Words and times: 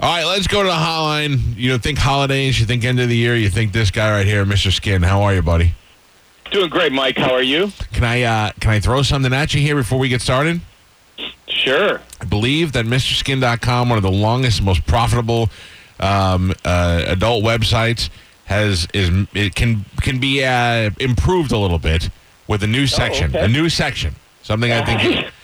All 0.00 0.08
right, 0.08 0.24
let's 0.24 0.46
go 0.46 0.62
to 0.62 0.68
the 0.68 0.74
hotline. 0.74 1.56
You 1.56 1.70
know, 1.70 1.78
think 1.78 1.98
holidays, 1.98 2.60
you 2.60 2.66
think 2.66 2.84
end 2.84 3.00
of 3.00 3.08
the 3.08 3.16
year, 3.16 3.34
you 3.34 3.48
think 3.48 3.72
this 3.72 3.90
guy 3.90 4.12
right 4.12 4.24
here, 4.26 4.44
Mr. 4.44 4.70
Skin. 4.70 5.02
How 5.02 5.22
are 5.22 5.34
you, 5.34 5.42
buddy? 5.42 5.74
Doing 6.52 6.70
great, 6.70 6.92
Mike. 6.92 7.18
How 7.18 7.32
are 7.32 7.42
you? 7.42 7.72
Can 7.92 8.04
I 8.04 8.22
uh, 8.22 8.52
can 8.60 8.70
I 8.70 8.78
throw 8.78 9.02
something 9.02 9.32
at 9.32 9.54
you 9.54 9.60
here 9.60 9.74
before 9.74 9.98
we 9.98 10.08
get 10.08 10.20
started? 10.20 10.60
Sure. 11.48 12.00
I 12.20 12.24
believe 12.26 12.72
that 12.74 12.84
MrSkin.com, 12.84 13.88
one 13.88 13.98
of 13.98 14.04
the 14.04 14.10
longest, 14.10 14.62
most 14.62 14.86
profitable 14.86 15.50
um, 15.98 16.54
uh, 16.64 17.02
adult 17.08 17.42
websites, 17.42 18.08
has 18.44 18.86
is 18.94 19.10
it 19.34 19.56
can 19.56 19.84
can 20.00 20.20
be 20.20 20.44
uh, 20.44 20.90
improved 21.00 21.50
a 21.50 21.58
little 21.58 21.80
bit 21.80 22.08
with 22.46 22.62
a 22.62 22.68
new 22.68 22.86
section. 22.86 23.30
okay. 23.30 23.46
A 23.46 23.48
new 23.48 23.68
section. 23.68 24.14
Something 24.42 24.70
I 24.70 24.84
think. 24.84 25.26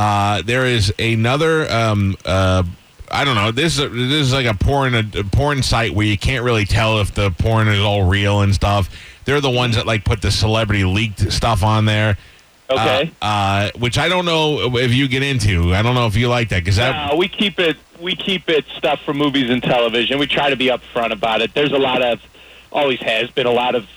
Uh, 0.00 0.42
there 0.42 0.64
is 0.64 0.94
another. 1.00 1.68
Um, 1.72 2.16
uh, 2.24 2.62
I 3.10 3.24
don't 3.24 3.34
know. 3.34 3.50
This 3.50 3.78
is 3.78 3.90
this 3.90 4.12
is 4.12 4.32
like 4.32 4.46
a 4.46 4.54
porn 4.54 4.94
a, 4.94 5.02
porn 5.24 5.62
site 5.62 5.94
where 5.94 6.06
you 6.06 6.18
can't 6.18 6.44
really 6.44 6.64
tell 6.64 7.00
if 7.00 7.14
the 7.14 7.30
porn 7.30 7.68
is 7.68 7.80
all 7.80 8.04
real 8.04 8.40
and 8.40 8.54
stuff. 8.54 8.90
They're 9.24 9.40
the 9.40 9.50
ones 9.50 9.76
that 9.76 9.86
like 9.86 10.04
put 10.04 10.22
the 10.22 10.30
celebrity 10.30 10.84
leaked 10.84 11.30
stuff 11.32 11.62
on 11.62 11.84
there. 11.84 12.16
Okay. 12.70 13.10
Uh, 13.22 13.24
uh, 13.24 13.70
which 13.78 13.96
I 13.96 14.08
don't 14.08 14.26
know 14.26 14.76
if 14.76 14.92
you 14.92 15.08
get 15.08 15.22
into. 15.22 15.72
I 15.72 15.82
don't 15.82 15.94
know 15.94 16.06
if 16.06 16.16
you 16.16 16.28
like 16.28 16.50
that 16.50 16.60
because 16.60 16.76
that. 16.76 17.12
Uh, 17.12 17.16
we 17.16 17.28
keep 17.28 17.58
it. 17.58 17.76
We 18.00 18.14
keep 18.14 18.48
it 18.48 18.64
stuff 18.76 19.00
for 19.04 19.14
movies 19.14 19.50
and 19.50 19.62
television. 19.62 20.18
We 20.18 20.26
try 20.26 20.50
to 20.50 20.56
be 20.56 20.66
upfront 20.66 21.12
about 21.12 21.40
it. 21.40 21.54
There's 21.54 21.72
a 21.72 21.78
lot 21.78 22.00
of, 22.00 22.20
always 22.70 23.00
has 23.00 23.30
been 23.30 23.46
a 23.46 23.52
lot 23.52 23.74
of 23.74 23.88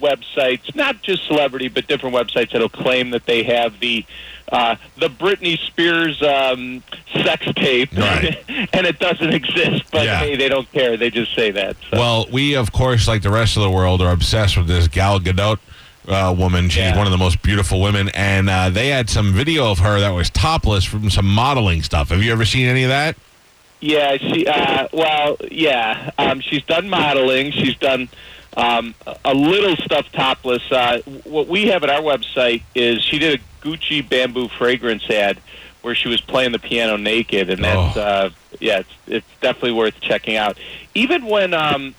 websites, 0.00 0.74
not 0.74 1.00
just 1.00 1.26
celebrity, 1.26 1.68
but 1.68 1.86
different 1.86 2.14
websites 2.14 2.52
that'll 2.52 2.68
claim 2.68 3.10
that 3.10 3.24
they 3.24 3.42
have 3.44 3.80
the 3.80 4.04
uh, 4.50 4.76
the 4.96 5.08
Britney 5.08 5.58
Spears 5.58 6.22
um, 6.22 6.82
sex 7.12 7.46
tape, 7.56 7.90
Right. 7.96 8.42
and 8.72 8.86
it 8.86 8.98
doesn't 8.98 9.32
exist. 9.32 9.84
But 9.90 10.04
Yeah. 10.06 10.18
hey, 10.18 10.36
they 10.36 10.48
don't 10.48 10.70
care. 10.72 10.96
They 10.96 11.10
just 11.10 11.34
say 11.34 11.50
that. 11.52 11.76
So. 11.90 11.98
Well, 11.98 12.26
we 12.32 12.54
of 12.56 12.72
course, 12.72 13.06
like 13.08 13.22
the 13.22 13.30
rest 13.30 13.56
of 13.56 13.62
the 13.62 13.70
world, 13.70 14.00
are 14.02 14.12
obsessed 14.12 14.56
with 14.56 14.66
this 14.66 14.88
Gal 14.88 15.20
Gadot 15.20 15.58
uh, 16.08 16.34
woman. 16.36 16.68
She's 16.68 16.78
Yeah. 16.78 16.96
one 16.96 17.06
of 17.06 17.12
the 17.12 17.18
most 17.18 17.42
beautiful 17.42 17.80
women, 17.80 18.08
and 18.14 18.48
uh, 18.48 18.70
they 18.70 18.88
had 18.88 19.10
some 19.10 19.32
video 19.32 19.70
of 19.70 19.80
her 19.80 20.00
that 20.00 20.10
was 20.10 20.30
topless 20.30 20.84
from 20.84 21.10
some 21.10 21.26
modeling 21.26 21.82
stuff. 21.82 22.08
Have 22.08 22.22
you 22.22 22.32
ever 22.32 22.44
seen 22.46 22.66
any 22.66 22.82
of 22.84 22.88
that? 22.88 23.16
Yeah, 23.80 24.16
she. 24.16 24.46
Uh, 24.46 24.88
well, 24.92 25.36
yeah. 25.50 26.10
Um, 26.18 26.40
she's 26.40 26.64
done 26.64 26.88
modeling. 26.88 27.52
She's 27.52 27.76
done 27.76 28.08
um, 28.56 28.94
a 29.24 29.34
little 29.34 29.76
stuff 29.76 30.10
topless. 30.12 30.62
Uh, 30.70 31.00
what 31.24 31.48
we 31.48 31.66
have 31.68 31.84
at 31.84 31.90
our 31.90 32.00
website 32.02 32.62
is 32.74 33.02
she 33.02 33.18
did 33.18 33.40
a 33.40 33.64
Gucci 33.64 34.06
bamboo 34.08 34.48
fragrance 34.48 35.08
ad 35.10 35.38
where 35.82 35.94
she 35.94 36.08
was 36.08 36.20
playing 36.20 36.52
the 36.52 36.58
piano 36.58 36.96
naked, 36.96 37.50
and 37.50 37.62
that's 37.64 37.96
Oh. 37.96 38.00
uh, 38.00 38.30
yeah, 38.60 38.80
it's, 38.80 38.92
it's 39.06 39.26
definitely 39.40 39.72
worth 39.72 40.00
checking 40.00 40.36
out. 40.36 40.58
Even 40.94 41.26
when 41.26 41.54
um, 41.54 41.94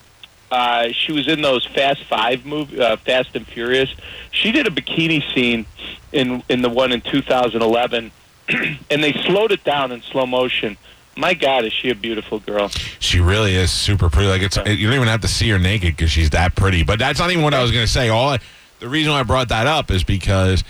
uh, 0.51 0.89
she 0.91 1.11
was 1.13 1.27
in 1.27 1.41
those 1.41 1.65
Fast 1.65 2.03
Five 2.05 2.45
movie, 2.45 2.79
uh, 2.81 2.97
Fast 2.97 3.35
and 3.35 3.47
Furious, 3.47 3.89
she 4.31 4.51
did 4.51 4.67
a 4.67 4.71
bikini 4.71 5.23
scene 5.33 5.65
in 6.11 6.43
in 6.49 6.61
the 6.61 6.69
one 6.69 6.91
in 6.91 7.01
2011, 7.01 8.11
and 8.89 9.03
they 9.03 9.13
slowed 9.13 9.51
it 9.51 9.63
down 9.63 9.91
in 9.91 10.01
slow 10.01 10.25
motion. 10.25 10.75
My 11.17 11.33
God, 11.33 11.65
is 11.65 11.73
she 11.73 11.89
a 11.89 11.95
beautiful 11.95 12.39
girl? 12.39 12.69
She 12.99 13.19
really 13.19 13.55
is 13.55 13.71
super 13.71 14.09
pretty. 14.09 14.29
Like 14.29 14.41
it's 14.41 14.55
you 14.57 14.87
don't 14.87 14.95
even 14.95 15.07
have 15.07 15.21
to 15.21 15.27
see 15.27 15.49
her 15.49 15.59
naked 15.59 15.95
because 15.97 16.11
she's 16.11 16.29
that 16.29 16.55
pretty. 16.55 16.83
But 16.83 16.99
that's 16.99 17.19
not 17.19 17.29
even 17.31 17.43
what 17.43 17.53
I 17.53 17.61
was 17.61 17.71
going 17.71 17.85
to 17.85 17.91
say. 17.91 18.07
All 18.09 18.29
I, 18.29 18.39
the 18.79 18.87
reason 18.87 19.11
why 19.11 19.19
I 19.19 19.23
brought 19.23 19.49
that 19.49 19.67
up 19.67 19.91
is 19.91 20.03
because 20.05 20.63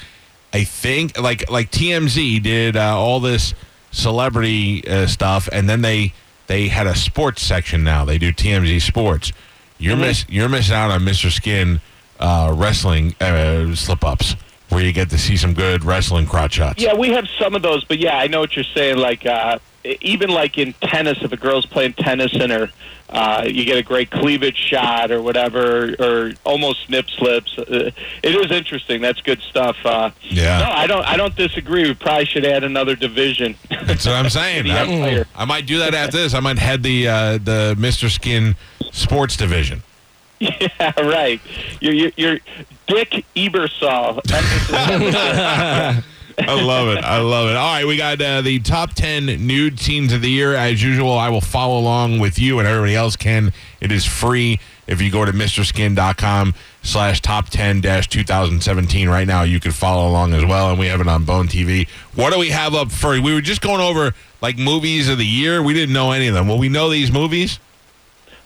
I 0.52 0.64
think 0.64 1.20
like 1.20 1.50
like 1.52 1.70
TMZ 1.72 2.42
did 2.42 2.76
uh, 2.78 2.98
all 2.98 3.20
this 3.20 3.54
celebrity 3.92 4.88
uh, 4.88 5.06
stuff, 5.08 5.48
and 5.52 5.70
then 5.70 5.81
they 5.81 6.14
they 6.48 6.68
had 6.68 6.88
a 6.88 6.96
sports 6.96 7.44
section 7.44 7.84
now. 7.84 8.06
They 8.06 8.18
do 8.18 8.31
TMZ 8.31 8.81
Sports. 8.81 9.31
You're 9.78 9.96
Mhm. 9.96 10.00
miss 10.02 10.26
you're 10.30 10.50
missing 10.50 10.76
out 10.76 10.90
on 10.90 11.02
Mr. 11.02 11.31
Skin 11.31 11.80
uh, 12.20 12.52
wrestling 12.56 13.14
uh, 13.22 13.76
slip 13.76 14.03
ups 14.03 14.36
where 14.69 14.84
you 14.84 14.92
get 14.92 15.09
to 15.09 15.18
see 15.18 15.38
some 15.38 15.53
good 15.53 15.84
wrestling 15.84 16.25
crotch 16.25 16.53
shots. 16.53 16.81
Yeah, 16.81 16.94
we 16.96 17.09
have 17.09 17.28
some 17.40 17.56
of 17.56 17.62
those, 17.62 17.84
but 17.86 17.97
yeah, 18.00 18.18
I 18.18 18.28
know 18.28 18.40
what 18.40 18.56
you're 18.56 18.66
saying. 18.66 18.97
Like 18.97 19.25
uh, 19.25 19.59
even 20.01 20.29
like 20.29 20.57
in 20.57 20.73
tennis, 20.81 21.17
if 21.22 21.31
a 21.31 21.38
girl's 21.38 21.66
playing 21.66 21.94
tennis 21.94 22.33
and 22.33 22.51
her, 22.51 22.69
uh, 23.09 23.44
you 23.47 23.66
get 23.66 23.77
a 23.77 23.83
great 23.83 24.11
cleavage 24.11 24.55
shot 24.57 25.09
or 25.11 25.22
whatever, 25.22 25.95
or 26.00 26.31
almost 26.44 26.85
snip 26.85 27.09
slips. 27.09 27.57
Uh, 27.57 27.89
it 28.22 28.35
is 28.35 28.51
interesting. 28.51 29.01
That's 29.01 29.19
good 29.22 29.41
stuff. 29.41 29.77
Uh, 29.83 30.11
Yeah. 30.22 30.59
No, 30.59 30.69
I 30.69 30.85
don't. 30.88 31.03
I 31.05 31.17
don't 31.17 31.35
disagree. 31.35 31.83
We 31.88 31.94
probably 31.95 32.25
should 32.25 32.45
add 32.45 32.63
another 32.63 32.95
division. 32.95 33.55
That's 33.69 34.05
what 34.05 34.16
I'm 34.16 34.29
saying. 34.41 34.69
I, 34.69 35.25
I 35.35 35.45
might 35.45 35.66
do 35.66 35.79
that 35.79 35.94
after 35.95 36.17
this. 36.17 36.33
I 36.33 36.39
might 36.39 36.59
head 36.59 36.83
the 36.83 37.07
uh, 37.07 37.31
the 37.39 37.75
Mr. 37.79 38.09
Skin 38.11 38.56
sports 38.91 39.35
division. 39.35 39.81
yeah, 40.39 40.94
right. 41.01 41.41
You're, 41.81 41.94
you're, 41.94 42.11
you're 42.16 42.39
Dick 42.88 43.25
Ebersol. 43.35 44.21
I 46.47 46.61
love 46.61 46.89
it. 46.89 47.03
I 47.03 47.19
love 47.19 47.50
it. 47.50 47.55
All 47.55 47.73
right, 47.73 47.85
we 47.85 47.97
got 47.97 48.22
uh, 48.22 48.41
the 48.41 48.59
top 48.59 48.94
10 48.94 49.45
nude 49.45 49.79
scenes 49.79 50.13
of 50.13 50.22
the 50.22 50.29
year. 50.29 50.55
As 50.55 50.81
usual, 50.81 51.17
I 51.17 51.29
will 51.29 51.41
follow 51.41 51.77
along 51.79 52.19
with 52.19 52.39
you 52.39 52.59
and 52.59 52.67
everybody 52.67 52.95
else 52.95 53.16
can. 53.16 53.51
It 53.81 53.91
is 53.91 54.05
free. 54.05 54.59
If 54.88 55.01
you 55.01 55.11
go 55.11 55.23
to 55.23 55.31
MrSkin.com 55.31 56.55
slash 56.81 57.22
top 57.22 57.50
10 57.50 57.81
dash 57.81 58.07
2017 58.07 59.07
right 59.07 59.27
now, 59.27 59.44
you 59.44 59.59
can 59.59 59.72
follow 59.72 60.09
along 60.09 60.33
as 60.33 60.44
well. 60.44 60.72
And 60.72 60.79
we 60.79 60.88
have 60.88 61.00
it 61.01 61.07
on 61.07 61.25
Bone 61.25 61.47
TV. 61.47 61.88
What 62.16 62.33
do 62.33 62.39
we 62.39 62.50
have 62.50 62.73
up 62.73 62.91
first? 62.91 63.21
We 63.21 63.33
were 63.33 63.41
just 63.41 63.61
going 63.61 63.81
over 63.81 64.13
like 64.41 64.57
movies 64.57 65.07
of 65.07 65.17
the 65.17 65.25
year. 65.25 65.61
We 65.61 65.73
didn't 65.73 65.94
know 65.94 66.11
any 66.11 66.27
of 66.27 66.33
them. 66.33 66.47
Well, 66.47 66.57
we 66.57 66.69
know 66.69 66.89
these 66.89 67.11
movies. 67.11 67.59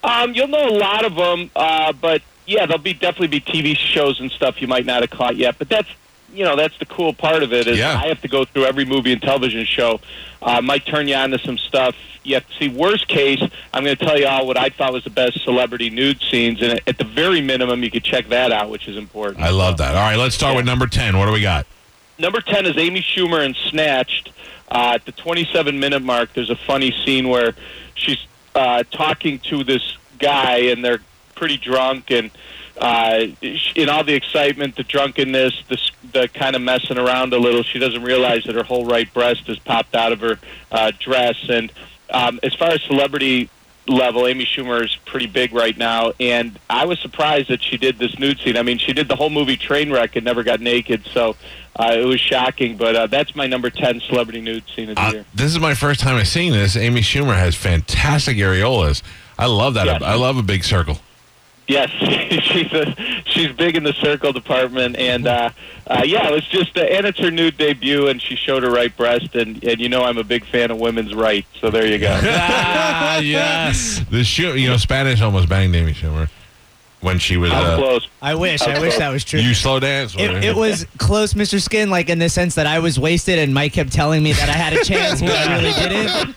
Um, 0.04 0.34
you'll 0.34 0.50
know 0.50 0.68
a 0.68 0.78
lot 0.78 1.06
of 1.06 1.16
them, 1.16 1.50
uh, 1.56 1.94
but 1.94 2.22
yeah, 2.46 2.66
there'll 2.66 2.82
be 2.82 2.94
definitely 2.94 3.28
be 3.28 3.40
TV 3.40 3.78
shows 3.78 4.20
and 4.20 4.30
stuff 4.30 4.62
you 4.62 4.68
might 4.68 4.86
not 4.86 5.02
have 5.02 5.12
caught 5.12 5.38
yet. 5.38 5.58
But 5.58 5.70
that's 5.70 5.88
you 6.34 6.44
know 6.44 6.56
that's 6.56 6.78
the 6.80 6.86
cool 6.86 7.14
part 7.14 7.44
of 7.44 7.54
it 7.54 7.68
is 7.68 7.78
Yeah. 7.78 7.98
I 7.98 8.08
have 8.08 8.22
to 8.22 8.28
go 8.28 8.46
through 8.46 8.66
every 8.66 8.86
movie 8.86 9.14
and 9.14 9.22
television 9.22 9.66
show. 9.66 10.00
Uh, 10.42 10.62
might 10.62 10.86
turn 10.86 11.08
you 11.08 11.16
on 11.16 11.30
to 11.32 11.40
some 11.40 11.58
stuff. 11.58 11.96
You 12.24 12.36
have 12.36 12.48
to 12.48 12.54
see. 12.58 12.68
Worst 12.70 13.08
case, 13.08 13.42
I'm 13.74 13.84
going 13.84 13.96
to 13.98 14.06
tell 14.06 14.18
you 14.18 14.28
all 14.28 14.48
what 14.48 14.58
I 14.58 14.70
thought 14.70 14.94
was 14.94 15.04
the 15.04 15.10
best 15.10 15.44
celebrity 15.44 15.90
nude 15.90 16.22
scenes, 16.22 16.62
and 16.62 16.80
at 16.88 16.98
the 16.98 17.04
very 17.04 17.42
minimum, 17.42 17.84
you 17.84 17.92
could 17.92 18.04
check 18.04 18.28
that 18.30 18.52
out, 18.52 18.70
which 18.70 18.88
is 18.88 18.96
important. 18.98 19.44
I 19.44 19.50
love 19.50 19.78
that. 19.78 19.96
All 19.96 20.02
right, 20.02 20.18
let's 20.18 20.36
start 20.36 20.56
with 20.56 20.66
number 20.66 20.88
10. 20.88 21.18
What 21.18 21.26
do 21.26 21.32
we 21.34 21.42
got? 21.42 21.66
Number 22.18 22.40
10 22.42 22.66
is 22.66 22.78
Amy 22.78 23.02
Schumer 23.02 23.46
in 23.46 23.54
Snatched. 23.70 24.32
Uh, 24.72 24.94
at 24.96 25.06
the 25.06 25.12
27 25.12 25.80
minute 25.80 26.02
mark, 26.02 26.34
there's 26.34 26.50
a 26.50 26.56
funny 26.56 26.92
scene 27.06 27.28
where 27.30 27.54
she's 27.96 28.26
uh, 28.56 28.84
talking 28.92 29.40
to 29.40 29.64
this 29.64 29.98
guy, 30.20 30.58
and 30.58 30.84
they're 30.84 31.00
pretty 31.36 31.58
drunk, 31.58 32.10
and 32.10 32.32
uh, 32.78 33.26
in 33.76 33.90
all 33.90 34.04
the 34.04 34.14
excitement, 34.14 34.76
the 34.76 34.84
drunkenness, 34.84 35.64
the, 35.70 35.78
the 36.12 36.28
kind 36.30 36.56
of 36.56 36.62
messing 36.62 36.98
around 36.98 37.34
a 37.34 37.38
little, 37.38 37.64
she 37.64 37.80
doesn't 37.80 38.04
realize 38.04 38.44
that 38.46 38.56
her 38.56 38.64
whole 38.64 38.86
right 38.86 39.12
breast 39.14 39.48
has 39.48 39.60
popped 39.60 39.96
out 39.96 40.12
of 40.12 40.20
her 40.22 40.40
uh, 40.72 40.92
dress. 41.00 41.36
And 41.50 41.72
um, 42.10 42.40
as 42.44 42.54
far 42.56 42.70
as 42.70 42.82
celebrity 42.84 43.50
level, 43.88 44.28
Amy 44.28 44.46
Schumer 44.46 44.84
is 44.84 44.96
pretty 45.06 45.28
big 45.28 45.54
right 45.54 45.78
now, 45.78 46.14
and 46.20 46.58
I 46.70 46.86
was 46.86 47.00
surprised 47.00 47.50
that 47.50 47.62
she 47.62 47.78
did 47.78 48.00
this 48.00 48.18
nude 48.18 48.40
scene. 48.40 48.56
I 48.58 48.62
mean, 48.64 48.78
she 48.78 48.94
did 48.94 49.08
the 49.10 49.16
whole 49.16 49.30
movie 49.30 49.58
Trainwreck 49.58 50.16
and 50.16 50.24
never 50.24 50.42
got 50.42 50.62
naked, 50.62 51.06
so 51.14 51.36
uh, 51.76 51.92
it 52.00 52.06
was 52.06 52.22
shocking. 52.22 52.78
But 52.78 52.96
uh, 52.96 53.08
that's 53.08 53.36
my 53.36 53.46
number 53.46 53.70
ten 53.70 54.00
celebrity 54.00 54.40
nude 54.40 54.64
scene 54.74 54.90
of 54.90 54.96
the 54.96 55.02
Uh, 55.02 55.12
year. 55.12 55.26
this 55.36 55.48
is 55.52 55.60
my 55.60 55.74
first 55.74 56.00
time 56.00 56.16
I've 56.16 56.30
seen 56.30 56.54
this. 56.54 56.78
Amy 56.78 57.02
Schumer 57.02 57.36
has 57.36 57.56
fantastic 57.56 58.38
areolas. 58.38 59.02
I 59.38 59.48
love 59.48 59.74
that. 59.74 59.86
Yes. 59.88 60.02
I 60.02 60.16
love 60.16 60.38
a 60.38 60.44
big 60.44 60.64
circle. 60.64 61.00
Yes, 61.68 61.90
she's 62.44 62.72
a, 62.74 62.94
she's 63.26 63.52
big 63.54 63.78
in 63.78 63.84
the 63.84 63.94
circle 63.94 64.34
department, 64.34 64.98
and 64.98 65.26
uh, 65.26 65.50
uh, 65.88 66.02
yeah, 66.06 66.28
it 66.28 66.32
was 66.34 66.46
just 66.48 66.78
uh, 66.78 66.82
and 66.82 67.06
it's 67.06 67.20
her 67.20 67.32
nude 67.32 67.58
debut, 67.58 68.08
and 68.10 68.22
she 68.22 68.36
showed 68.36 68.64
her 68.64 68.70
right 68.70 68.96
breast, 68.98 69.34
and 69.36 69.64
and 69.64 69.80
you 69.80 69.88
know 69.88 70.04
I'm 70.04 70.18
a 70.18 70.24
big 70.26 70.46
fan 70.46 70.72
of 70.72 70.78
women's 70.80 71.14
rights, 71.16 71.48
so 71.62 71.70
there 71.70 71.86
you 71.88 72.00
go. 72.00 72.20
ah, 72.24 73.18
yes. 73.20 74.02
The 74.12 74.24
shoe, 74.26 74.56
you 74.58 74.68
know, 74.70 74.78
Spanish 74.78 75.22
almost 75.22 75.48
banged 75.48 75.74
Amy 75.76 75.94
Schumer 75.94 76.28
when 77.00 77.18
she 77.20 77.38
was. 77.38 77.52
How 77.52 77.62
Uh, 77.64 77.78
close? 77.78 78.08
I 78.22 78.36
wish. 78.36 78.62
I 78.62 78.80
wish 78.82 78.98
that 78.98 79.10
was 79.12 79.24
true. 79.24 79.40
you 79.40 79.54
slow 79.54 79.80
dance. 79.80 80.16
It, 80.16 80.44
it 80.44 80.56
was 80.56 80.86
close, 80.98 81.34
Mr. 81.34 81.62
Skin, 81.62 81.90
like 81.90 82.10
in 82.10 82.20
the 82.20 82.30
sense 82.30 82.56
that 82.56 82.66
I 82.68 82.80
was 82.80 83.00
wasted 83.00 83.40
and 83.40 83.54
Mike 83.54 83.74
kept 83.74 83.92
telling 83.94 84.22
me 84.24 84.32
that 84.34 84.50
I 84.50 84.54
had 84.54 84.74
a 84.74 84.84
chance, 84.84 85.22
but 85.22 85.32
I 85.32 85.56
really 85.58 85.74
didn't. 85.74 86.36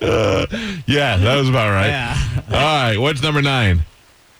So, 0.00 0.46
Yeah, 0.86 1.16
that 1.16 1.36
was 1.36 1.48
about 1.48 1.70
right. 1.70 1.86
yeah. 1.88 2.16
All 2.50 2.58
right, 2.90 2.98
what's 2.98 3.22
number 3.22 3.40
nine? 3.42 3.84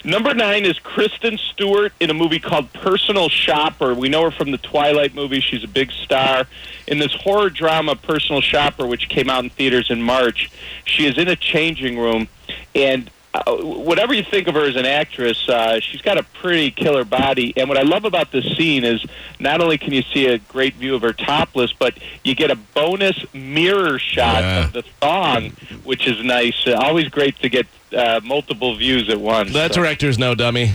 Number 0.04 0.34
nine 0.34 0.64
is 0.64 0.81
Kristen 0.81 1.38
Stewart 1.38 1.93
in 2.00 2.10
a 2.10 2.14
movie 2.14 2.40
called 2.40 2.72
Personal 2.72 3.28
Shopper. 3.28 3.94
We 3.94 4.08
know 4.08 4.22
her 4.25 4.31
from 4.32 4.50
the 4.50 4.58
Twilight 4.58 5.14
movie. 5.14 5.40
She's 5.40 5.62
a 5.62 5.69
big 5.69 5.93
star. 5.93 6.49
In 6.88 6.99
this 6.99 7.14
horror 7.14 7.50
drama, 7.50 7.94
Personal 7.94 8.40
Shopper, 8.40 8.84
which 8.84 9.08
came 9.08 9.31
out 9.31 9.44
in 9.44 9.50
theaters 9.50 9.90
in 9.90 10.02
March, 10.02 10.50
she 10.84 11.06
is 11.06 11.19
in 11.19 11.28
a 11.28 11.37
changing 11.37 12.00
room, 12.00 12.26
and 12.75 13.12
uh, 13.34 13.56
whatever 13.56 14.12
you 14.12 14.23
think 14.23 14.46
of 14.49 14.55
her 14.55 14.64
as 14.67 14.76
an 14.76 14.84
actress, 14.84 15.49
uh, 15.49 15.81
she's 15.81 16.02
got 16.02 16.19
a 16.19 16.23
pretty 16.23 16.70
killer 16.70 17.05
body. 17.05 17.55
And 17.56 17.69
what 17.69 17.79
I 17.79 17.82
love 17.82 18.05
about 18.05 18.31
this 18.31 18.44
scene 18.56 18.84
is 18.84 19.05
not 19.40 19.61
only 19.62 19.79
can 19.79 19.93
you 19.93 20.02
see 20.02 20.26
a 20.26 20.38
great 20.38 20.75
view 20.75 20.94
of 20.94 21.02
her 21.02 21.12
topless, 21.14 21.73
but 21.73 21.96
you 22.25 22.34
get 22.34 22.50
a 22.50 22.56
bonus 22.56 23.25
mirror 23.32 23.99
shot 23.99 24.43
Yeah. 24.43 24.64
of 24.67 24.73
the 24.75 24.82
thong, 25.00 25.50
which 25.84 26.06
is 26.06 26.23
nice. 26.25 26.67
Uh, 26.67 26.73
always 26.75 27.08
great 27.08 27.38
to 27.40 27.49
get 27.49 27.67
uh, 27.96 28.20
multiple 28.23 28.75
views 28.76 29.08
at 29.08 29.19
once. 29.20 29.52
That 29.52 29.73
So- 29.75 29.81
director's 29.82 30.19
no 30.19 30.35
dummy. 30.35 30.67
he 30.67 30.75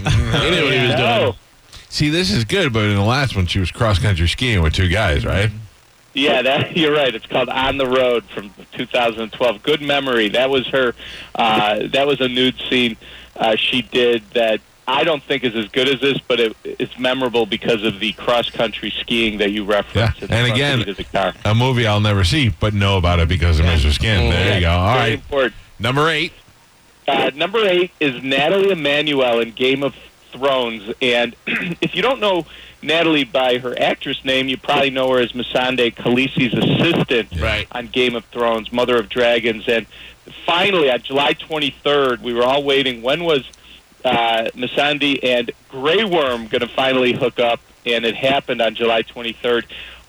knew 0.49 0.63
what 0.65 0.73
he 0.73 0.87
was 0.87 0.95
doing. 0.95 1.01
Oh, 1.01 1.35
See, 1.89 2.09
this 2.09 2.31
is 2.31 2.43
good, 2.43 2.73
but 2.73 2.83
in 2.83 2.95
the 2.95 3.01
last 3.01 3.35
one, 3.35 3.45
she 3.45 3.59
was 3.59 3.71
cross 3.71 3.97
country 3.97 4.27
skiing 4.27 4.61
with 4.61 4.73
two 4.73 4.89
guys, 4.89 5.25
right? 5.25 5.49
Yeah, 6.17 6.41
that 6.41 6.75
you're 6.77 6.93
right. 6.93 7.13
It's 7.13 7.25
called 7.27 7.49
On 7.49 7.77
the 7.77 7.87
Road 7.87 8.23
from 8.25 8.51
2012. 8.73 9.63
Good 9.63 9.81
memory. 9.81 10.29
That 10.29 10.49
was 10.49 10.67
her. 10.67 10.93
Uh, 11.35 11.87
that 11.93 12.07
was 12.07 12.19
a 12.21 12.27
nude 12.27 12.59
scene 12.69 12.97
uh, 13.35 13.55
she 13.55 13.83
did 13.83 14.23
that 14.31 14.61
I 14.87 15.03
don't 15.03 15.21
think 15.21 15.43
is 15.43 15.53
as 15.55 15.67
good 15.67 15.87
as 15.89 15.99
this, 15.99 16.17
but 16.17 16.39
it, 16.39 16.55
it's 16.63 16.97
memorable 16.97 17.45
because 17.45 17.83
of 17.83 17.99
the 17.99 18.13
cross 18.13 18.49
country 18.49 18.89
skiing 18.89 19.37
that 19.39 19.51
you 19.51 19.65
referenced. 19.65 20.21
Yeah, 20.21 20.27
and 20.31 20.51
again- 20.51 20.79
the 20.79 21.03
car. 21.03 21.33
A 21.45 21.53
movie 21.53 21.85
I'll 21.85 21.99
never 21.99 22.23
see, 22.23 22.49
but 22.49 22.73
know 22.73 22.97
about 22.97 23.19
it 23.19 23.27
because 23.27 23.59
of 23.59 23.65
Mr. 23.65 23.91
Skin. 23.91 24.29
There 24.29 24.55
you 24.55 24.61
go. 24.61 24.71
All 24.71 24.93
Very 24.95 24.99
right, 25.11 25.13
important. 25.13 25.53
number 25.77 26.09
eight. 26.09 26.31
Uh, 27.07 27.31
number 27.35 27.59
eight 27.65 27.91
is 27.99 28.23
Nathalie 28.23 28.71
Emmanuel 28.71 29.39
in 29.39 29.51
Game 29.51 29.83
of 29.83 29.93
Thrones, 30.31 30.93
and 31.01 31.35
if 31.81 31.93
you 31.95 32.01
don't 32.01 32.19
know 32.19 32.45
Natalie 32.81 33.23
by 33.23 33.57
her 33.57 33.75
actress 33.79 34.23
name, 34.23 34.47
you 34.47 34.57
probably 34.57 34.89
know 34.89 35.11
her 35.11 35.19
as 35.19 35.31
Missandei 35.33 35.93
Khaleesi's 35.93 36.53
assistant 36.53 37.39
Right. 37.41 37.67
on 37.71 37.87
Game 37.87 38.15
of 38.15 38.23
Thrones, 38.25 38.71
Mother 38.71 38.97
of 38.97 39.09
Dragons, 39.09 39.67
and 39.67 39.85
finally 40.45 40.89
on 40.91 41.01
July 41.01 41.33
23rd, 41.33 42.21
we 42.21 42.33
were 42.33 42.43
all 42.43 42.63
waiting. 42.63 43.01
When 43.01 43.23
was 43.23 43.49
uh, 44.05 44.49
Missandei 44.55 45.19
and 45.23 45.51
Grey 45.69 46.03
Worm 46.03 46.47
going 46.47 46.61
to 46.61 46.67
finally 46.67 47.13
hook 47.13 47.39
up? 47.39 47.59
And 47.85 48.05
it 48.05 48.15
happened 48.15 48.61
on 48.61 48.75
July 48.75 49.03
23rd. 49.03 49.63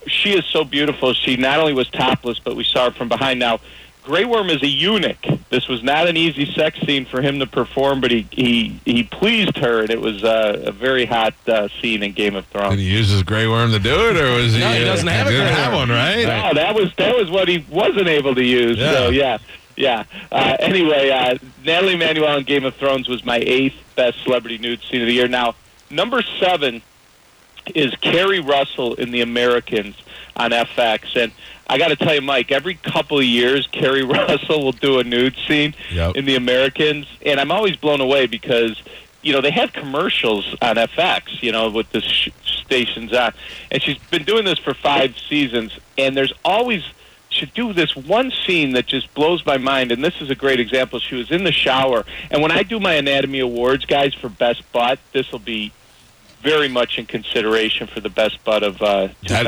She 0.09 0.33
is 0.33 0.45
so 0.47 0.65
beautiful. 0.65 1.13
She 1.15 1.37
not 1.37 1.61
only 1.61 1.73
was 1.73 1.89
topless, 1.89 2.39
but 2.41 2.57
we 2.57 2.65
saw 2.65 2.87
her 2.87 2.91
from 2.91 3.09
behind. 3.09 3.39
Now, 3.39 3.61
Grey 4.09 4.25
Worm 4.25 4.49
is 4.49 4.63
a 4.63 4.67
eunuch. 4.67 5.19
This 5.51 5.69
was 5.69 5.83
not 5.83 6.09
an 6.09 6.17
easy 6.17 6.51
sex 6.55 6.81
scene 6.81 7.05
for 7.05 7.21
him 7.21 7.41
to 7.41 7.47
perform, 7.47 8.01
but 8.01 8.11
he 8.11 8.27
he, 8.31 8.81
he 8.87 9.03
pleased 9.03 9.59
her, 9.59 9.83
and 9.83 9.91
it 9.91 10.01
was 10.01 10.25
uh, 10.25 10.63
a 10.65 10.73
very 10.73 11.05
hot 11.05 11.35
uh, 11.47 11.69
scene 11.79 12.03
in 12.03 12.13
Game 12.13 12.35
of 12.35 12.51
Did 12.51 12.59
Thrones. 12.59 12.81
he 12.81 12.91
use 12.91 13.11
his 13.11 13.23
gray 13.23 13.47
worm 13.47 13.71
to 13.71 13.79
do 13.79 14.09
it, 14.09 14.17
or 14.17 14.37
was 14.43 14.55
he? 14.55 14.61
No, 14.61 14.71
he 14.73 14.83
uh, 14.83 14.87
doesn't 14.87 15.09
have 15.09 15.27
a 15.27 15.31
didn't 15.31 15.53
have 15.53 15.75
one, 15.75 15.91
right? 15.91 16.23
No, 16.23 16.55
that 16.55 16.75
was 16.75 16.91
that 16.97 17.15
was 17.15 17.31
what 17.31 17.49
he 17.49 17.67
wasn't 17.69 18.09
able 18.09 18.35
to 18.35 18.43
use. 18.43 18.79
So 18.79 19.11
yeah, 19.11 19.37
yeah. 19.77 20.05
Uh, 20.33 20.57
anyway, 20.59 21.11
uh, 21.11 21.37
Natalie 21.63 21.99
Manuel 21.99 22.39
in 22.39 22.45
Game 22.45 22.65
of 22.65 22.75
Thrones 22.77 23.11
was 23.11 23.27
my 23.27 23.37
eighth 23.37 23.77
best 23.95 24.23
celebrity 24.23 24.57
nude 24.57 24.81
scene 24.85 25.03
of 25.03 25.07
the 25.07 25.13
year. 25.13 25.29
Now, 25.29 25.55
number 25.91 26.23
seven 26.41 26.81
is 27.75 27.95
Keri 27.97 28.41
Russell 28.41 28.95
in 28.95 29.11
The 29.11 29.21
Americans 29.21 29.97
on 30.39 30.51
FX, 30.51 31.17
and 31.23 31.33
I 31.67 31.79
got 31.79 31.89
to 31.89 31.97
tell 31.97 32.15
you, 32.15 32.21
Mike, 32.23 32.51
every 32.53 32.75
couple 32.75 33.19
of 33.19 33.25
years, 33.25 33.67
Keri 33.73 34.03
Russell 34.05 34.65
will 34.65 34.73
do 34.73 34.99
a 34.99 35.05
nude 35.05 35.37
scene 35.47 35.75
Yep. 35.93 36.17
in 36.17 36.25
The 36.25 36.37
Americans, 36.37 37.07
and 37.25 37.41
I'm 37.41 37.51
always 37.53 37.77
blown 37.77 38.01
away 38.01 38.27
because 38.27 38.81
you 39.23 39.33
know 39.33 39.41
they 39.41 39.51
have 39.51 39.73
commercials 39.73 40.55
on 40.63 40.77
FX, 40.77 41.43
you 41.43 41.51
know, 41.53 41.69
with 41.71 41.91
the 41.91 42.01
sh- 42.01 42.31
stations 42.45 43.13
on, 43.13 43.33
and 43.71 43.83
she's 43.83 43.99
been 44.11 44.25
doing 44.25 44.45
this 44.45 44.59
for 44.59 44.75
five 44.75 45.17
seasons, 45.19 45.73
and 45.99 46.17
there's 46.17 46.33
always 46.45 46.85
she 47.31 47.45
do 47.47 47.75
this 47.75 47.95
one 47.95 48.31
scene 48.47 48.73
that 48.73 48.87
just 48.87 49.13
blows 49.15 49.45
my 49.45 49.59
mind, 49.59 49.93
and 49.93 50.03
this 50.03 50.21
is 50.23 50.31
a 50.31 50.35
great 50.35 50.61
example. 50.61 50.99
She 50.99 51.15
was 51.17 51.31
in 51.31 51.45
the 51.45 51.53
shower, 51.53 52.05
and 52.31 52.41
when 52.41 52.51
I 52.53 52.63
do 52.63 52.81
my 52.81 52.95
Anatomy 52.95 53.41
Awards, 53.41 53.85
guys, 53.85 54.15
for 54.15 54.29
best 54.31 54.63
butt, 54.73 54.99
this 55.13 55.31
will 55.33 55.39
be 55.41 55.73
very 56.43 56.69
much 56.69 56.99
in 56.99 57.07
consideration 57.07 57.87
for 57.87 58.01
the 58.01 58.09
best 58.09 58.43
butt 58.45 58.63
of 58.63 58.81
uh, 58.81 59.09
That- 59.29 59.47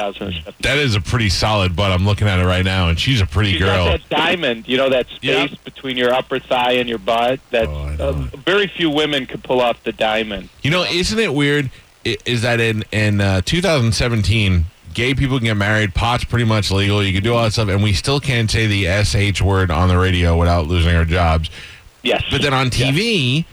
That 0.61 0.79
is 0.79 0.95
a 0.95 1.01
pretty 1.01 1.29
solid 1.29 1.75
butt. 1.77 1.93
I'm 1.93 2.05
looking 2.05 2.27
at 2.29 2.39
it 2.41 2.45
right 2.47 2.65
now, 2.65 2.89
and 2.89 2.99
she's 2.99 3.21
a 3.21 3.27
pretty 3.27 3.53
She's 3.53 3.61
girl. 3.63 3.85
that 3.87 4.09
diamond, 4.09 4.69
you 4.69 4.77
know, 4.77 4.91
that 4.91 5.07
space 5.09 5.21
Yeah. 5.51 5.57
between 5.65 5.97
your 5.97 6.13
upper 6.13 6.39
thigh 6.39 6.73
and 6.73 6.89
your 6.89 6.99
butt. 6.99 7.41
That 7.51 7.69
Oh, 7.69 7.97
uh, 7.99 8.13
very 8.45 8.67
few 8.67 8.91
women 8.91 9.27
could 9.27 9.43
pull 9.45 9.61
off 9.61 9.83
the 9.85 9.93
diamond. 9.93 10.49
You 10.63 10.71
know, 10.71 10.83
isn't 10.85 11.19
it 11.19 11.33
weird? 11.33 11.71
Is 12.05 12.43
that 12.43 12.61
in 12.61 12.83
in 12.93 13.21
uh, 13.21 13.43
2017, 13.45 14.65
gay 14.95 15.15
people 15.15 15.39
can 15.39 15.45
get 15.47 15.57
married, 15.57 15.95
pot's 15.95 16.25
pretty 16.25 16.45
much 16.47 16.71
legal. 16.71 17.03
You 17.05 17.13
can 17.13 17.23
do 17.23 17.35
all 17.35 17.45
that 17.45 17.53
stuff, 17.53 17.69
and 17.69 17.83
we 17.83 17.93
still 17.93 18.21
can't 18.21 18.51
say 18.51 18.67
the 18.67 19.05
sh 19.05 19.41
word 19.43 19.71
on 19.71 19.89
the 19.89 19.99
radio 19.99 20.37
without 20.37 20.67
losing 20.67 20.95
our 20.97 21.05
jobs. 21.05 21.51
Yes, 22.03 22.25
But 22.31 22.41
then 22.43 22.55
on 22.55 22.71
TV, 22.71 23.45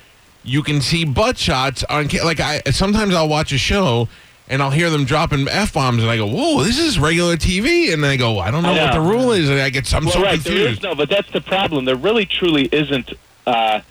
you 0.47 0.63
can 0.63 0.81
see 0.81 1.03
butt 1.03 1.37
shots 1.37 1.83
on 1.89 2.07
ca- 2.07 2.23
like 2.23 2.39
I 2.39 2.61
sometimes 2.71 3.13
I'll 3.13 3.29
watch 3.29 3.51
a 3.51 3.57
show. 3.57 4.07
And 4.49 4.63
I'll 4.63 4.71
hear 4.71 4.89
them 4.89 5.03
dropping 5.03 5.45
f 5.49 5.73
bombs, 5.73 6.01
and 6.01 6.09
I 6.09 6.15
go, 6.15 6.25
"Whoa, 6.25 6.63
this 6.63 6.79
is 6.79 6.97
regular 6.97 7.35
TV." 7.35 7.91
And 7.91 8.05
I 8.05 8.15
go, 8.15 8.39
"I 8.39 8.49
don't 8.49 8.63
know 8.63 8.71
I 8.71 8.85
what 8.85 8.93
the 8.93 9.01
rule 9.01 9.33
is," 9.33 9.49
and 9.49 9.59
I 9.59 9.69
get 9.69 9.93
I'm 9.93 10.05
well, 10.05 10.13
so 10.13 10.21
right, 10.21 10.35
confused. 10.35 10.83
no, 10.83 10.95
but 10.95 11.09
that's 11.09 11.29
the 11.31 11.41
problem. 11.41 11.83
There 11.83 11.97
really, 11.97 12.25
truly 12.25 12.69
isn't. 12.71 13.11
Uh, 13.45 13.81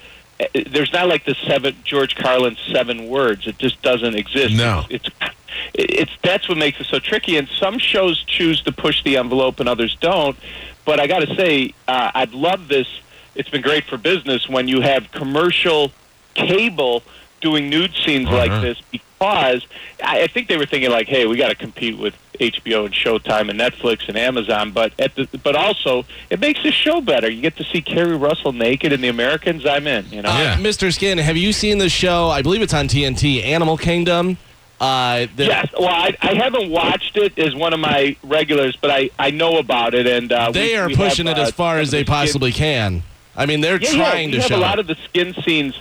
eh, 0.41 0.65
there's 0.67 0.91
not 0.95 1.09
like 1.09 1.27
the 1.27 1.35
seven 1.47 1.77
George 1.85 2.17
Carlin's 2.17 2.59
seven 2.73 3.07
words. 3.11 3.47
It 3.47 3.59
just 3.59 3.83
doesn't 3.83 4.15
exist. 4.15 4.57
No. 4.57 4.87
it's, 4.89 5.11
it's 5.21 5.35
it's 5.75 6.13
that's 6.23 6.49
what 6.49 6.57
makes 6.57 6.81
it 6.81 6.87
so 6.87 7.01
tricky. 7.01 7.37
And 7.37 7.49
some 7.49 7.79
shows 7.79 8.25
choose 8.25 8.63
to 8.63 8.73
push 8.73 9.03
the 9.03 9.19
envelope, 9.19 9.61
and 9.61 9.69
others 9.69 9.95
don't. 10.01 10.39
But 10.87 11.01
I 11.01 11.07
got 11.07 11.19
to 11.19 11.35
say, 11.35 11.75
uh, 11.87 12.13
I'd 12.15 12.33
love 12.33 12.69
this. 12.69 12.87
It's 13.35 13.51
been 13.51 13.61
great 13.61 13.85
for 13.85 13.99
business 13.99 14.49
when 14.49 14.69
you 14.69 14.81
have 14.81 15.11
commercial 15.11 15.93
cable 16.37 17.03
doing 17.41 17.69
nude 17.71 17.95
scenes 18.05 18.27
Uh-huh. 18.29 18.37
like 18.37 18.63
this 18.63 18.79
because 18.91 19.67
I, 20.03 20.23
I 20.23 20.27
think 20.27 20.49
they 20.49 20.57
were 20.57 20.67
thinking 20.67 20.91
like, 20.91 21.07
hey, 21.09 21.27
we 21.27 21.37
got 21.37 21.49
to 21.49 21.55
compete 21.55 21.99
with 21.99 22.15
HBO 22.41 22.85
and 22.87 22.95
Showtime 22.95 23.49
and 23.49 23.59
Netflix 23.59 24.09
and 24.09 24.17
Amazon, 24.17 24.71
but 24.73 24.93
at 24.99 25.15
the, 25.15 25.27
but 25.43 25.57
also 25.57 26.05
it 26.29 26.39
makes 26.39 26.63
the 26.63 26.71
show 26.71 27.01
better. 27.01 27.31
You 27.31 27.41
get 27.41 27.57
to 27.57 27.65
see 27.65 27.81
Keri 27.81 28.17
Russell 28.17 28.53
naked 28.53 28.93
in 28.93 29.01
The 29.01 29.09
Americans. 29.09 29.65
I'm 29.65 29.87
in. 29.87 30.05
You 30.11 30.23
know. 30.23 30.29
Uh, 30.31 30.39
Yeah. 30.39 30.57
Mr. 30.59 30.93
Skin, 30.93 31.17
have 31.19 31.37
you 31.39 31.53
seen 31.53 31.79
the 31.79 31.89
show? 31.89 32.29
I 32.29 32.43
believe 32.43 32.61
it's 32.63 32.75
on 32.75 32.89
TNT, 32.89 33.43
Animal 33.43 33.79
Kingdom. 33.79 34.37
Uh, 34.79 35.27
the- 35.37 35.47
Yes, 35.47 35.69
well, 35.79 35.89
I, 35.89 36.15
I 36.21 36.35
haven't 36.35 36.69
watched 36.71 37.17
it 37.17 37.39
as 37.39 37.55
one 37.55 37.73
of 37.73 37.81
my 37.81 38.17
regulars, 38.23 38.77
but 38.77 38.91
I, 38.91 39.09
I 39.19 39.31
know 39.31 39.57
about 39.57 39.95
it, 39.95 40.07
and 40.07 40.31
uh, 40.31 40.51
They 40.51 40.69
we- 40.73 40.77
are 40.77 40.89
we 40.89 40.97
pushing 40.97 41.27
have, 41.27 41.39
it 41.39 41.41
uh, 41.41 41.45
as 41.45 41.53
far 41.53 41.79
as 41.79 41.91
they 41.91 42.01
of 42.03 42.07
the 42.07 42.13
skin- 42.13 42.21
possibly 42.27 42.53
can. 42.53 43.03
I 43.35 43.47
mean, 43.47 43.63
they're 43.63 43.81
Yeah, 43.81 43.93
trying 43.93 44.29
yeah, 44.29 44.33
we 44.33 44.33
to 44.33 44.41
have 44.43 44.49
show 44.51 44.57
a 44.57 44.61
lot 44.61 44.79
it. 44.79 44.81
of 44.81 44.87
the 44.89 44.97
skin 45.09 45.35
scenes 45.43 45.75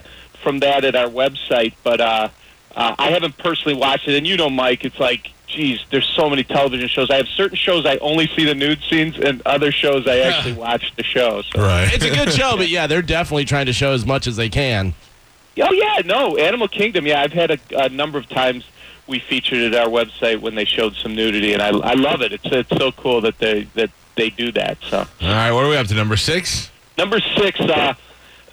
from 0.45 0.59
that 0.59 0.85
at 0.85 0.95
our 0.95 1.09
website, 1.09 1.73
but 1.83 1.99
uh, 1.99 2.29
uh, 2.75 2.95
I 2.99 3.09
haven't 3.09 3.37
personally 3.39 3.75
watched 3.75 4.07
it. 4.07 4.15
And 4.15 4.27
you 4.27 4.37
know, 4.37 4.49
Mike, 4.49 4.85
it's 4.85 4.99
like, 4.99 5.31
geez, 5.47 5.83
there's 5.89 6.07
so 6.15 6.29
many 6.29 6.43
television 6.43 6.87
shows. 6.87 7.09
I 7.09 7.15
have 7.15 7.27
certain 7.27 7.57
shows 7.57 7.83
I 7.83 7.97
only 7.97 8.27
see 8.27 8.45
the 8.45 8.53
nude 8.53 8.79
scenes, 8.87 9.17
and 9.17 9.41
other 9.41 9.71
shows 9.71 10.07
I 10.07 10.19
actually 10.27 10.53
watch 10.53 10.93
the 10.95 11.03
show. 11.03 11.41
So. 11.41 11.61
Right. 11.61 11.89
it's 11.91 12.05
a 12.05 12.11
good 12.11 12.31
show, 12.31 12.55
but 12.55 12.69
yeah, 12.69 12.85
they're 12.85 13.01
definitely 13.01 13.45
trying 13.45 13.65
to 13.65 13.73
show 13.73 13.91
as 13.91 14.05
much 14.05 14.27
as 14.27 14.35
they 14.35 14.49
can. 14.49 14.93
Oh 15.59 15.71
yeah, 15.71 16.01
no, 16.05 16.37
Animal 16.37 16.67
Kingdom. 16.67 17.07
Yeah, 17.07 17.21
I've 17.21 17.33
had 17.33 17.51
a, 17.51 17.57
a 17.71 17.89
number 17.89 18.19
of 18.19 18.29
times 18.29 18.65
we 19.07 19.19
featured 19.19 19.59
it 19.59 19.73
at 19.73 19.81
our 19.81 19.89
website 19.89 20.41
when 20.41 20.53
they 20.53 20.65
showed 20.65 20.93
some 20.95 21.15
nudity, 21.15 21.53
and 21.53 21.61
I, 21.61 21.69
I 21.69 21.93
love 21.93 22.21
it. 22.21 22.33
It's 22.33 22.45
it's 22.45 22.77
so 22.77 22.91
cool 22.91 23.21
that 23.21 23.39
they 23.39 23.63
that 23.73 23.89
they 24.15 24.29
do 24.29 24.51
that. 24.51 24.77
So. 24.89 24.99
All 24.99 25.07
right, 25.21 25.51
what 25.51 25.63
are 25.63 25.69
we 25.69 25.77
up 25.77 25.87
to? 25.87 25.95
Number 25.95 26.17
six. 26.17 26.69
Number 26.97 27.19
six, 27.35 27.59
uh, 27.59 27.93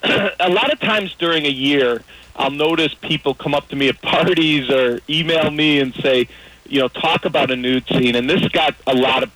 a 0.41 0.49
lot 0.49 0.73
of 0.73 0.81
times 0.81 1.15
during 1.19 1.47
a 1.47 1.51
year, 1.51 2.03
I'll 2.37 2.51
notice 2.51 2.95
people 2.95 3.35
come 3.35 3.55
up 3.55 3.69
to 3.69 3.77
me 3.77 3.89
at 3.89 4.01
parties 4.03 4.71
or 4.71 5.01
email 5.09 5.51
me 5.51 5.81
and 5.81 5.95
say, 5.95 6.29
you 6.67 6.81
know, 6.81 6.89
talk 6.89 7.25
about 7.25 7.51
a 7.51 7.57
nude 7.57 7.87
scene. 7.87 8.15
And 8.15 8.29
this 8.29 8.47
got 8.49 8.75
a 8.87 8.95
lot 8.95 9.23
of 9.23 9.31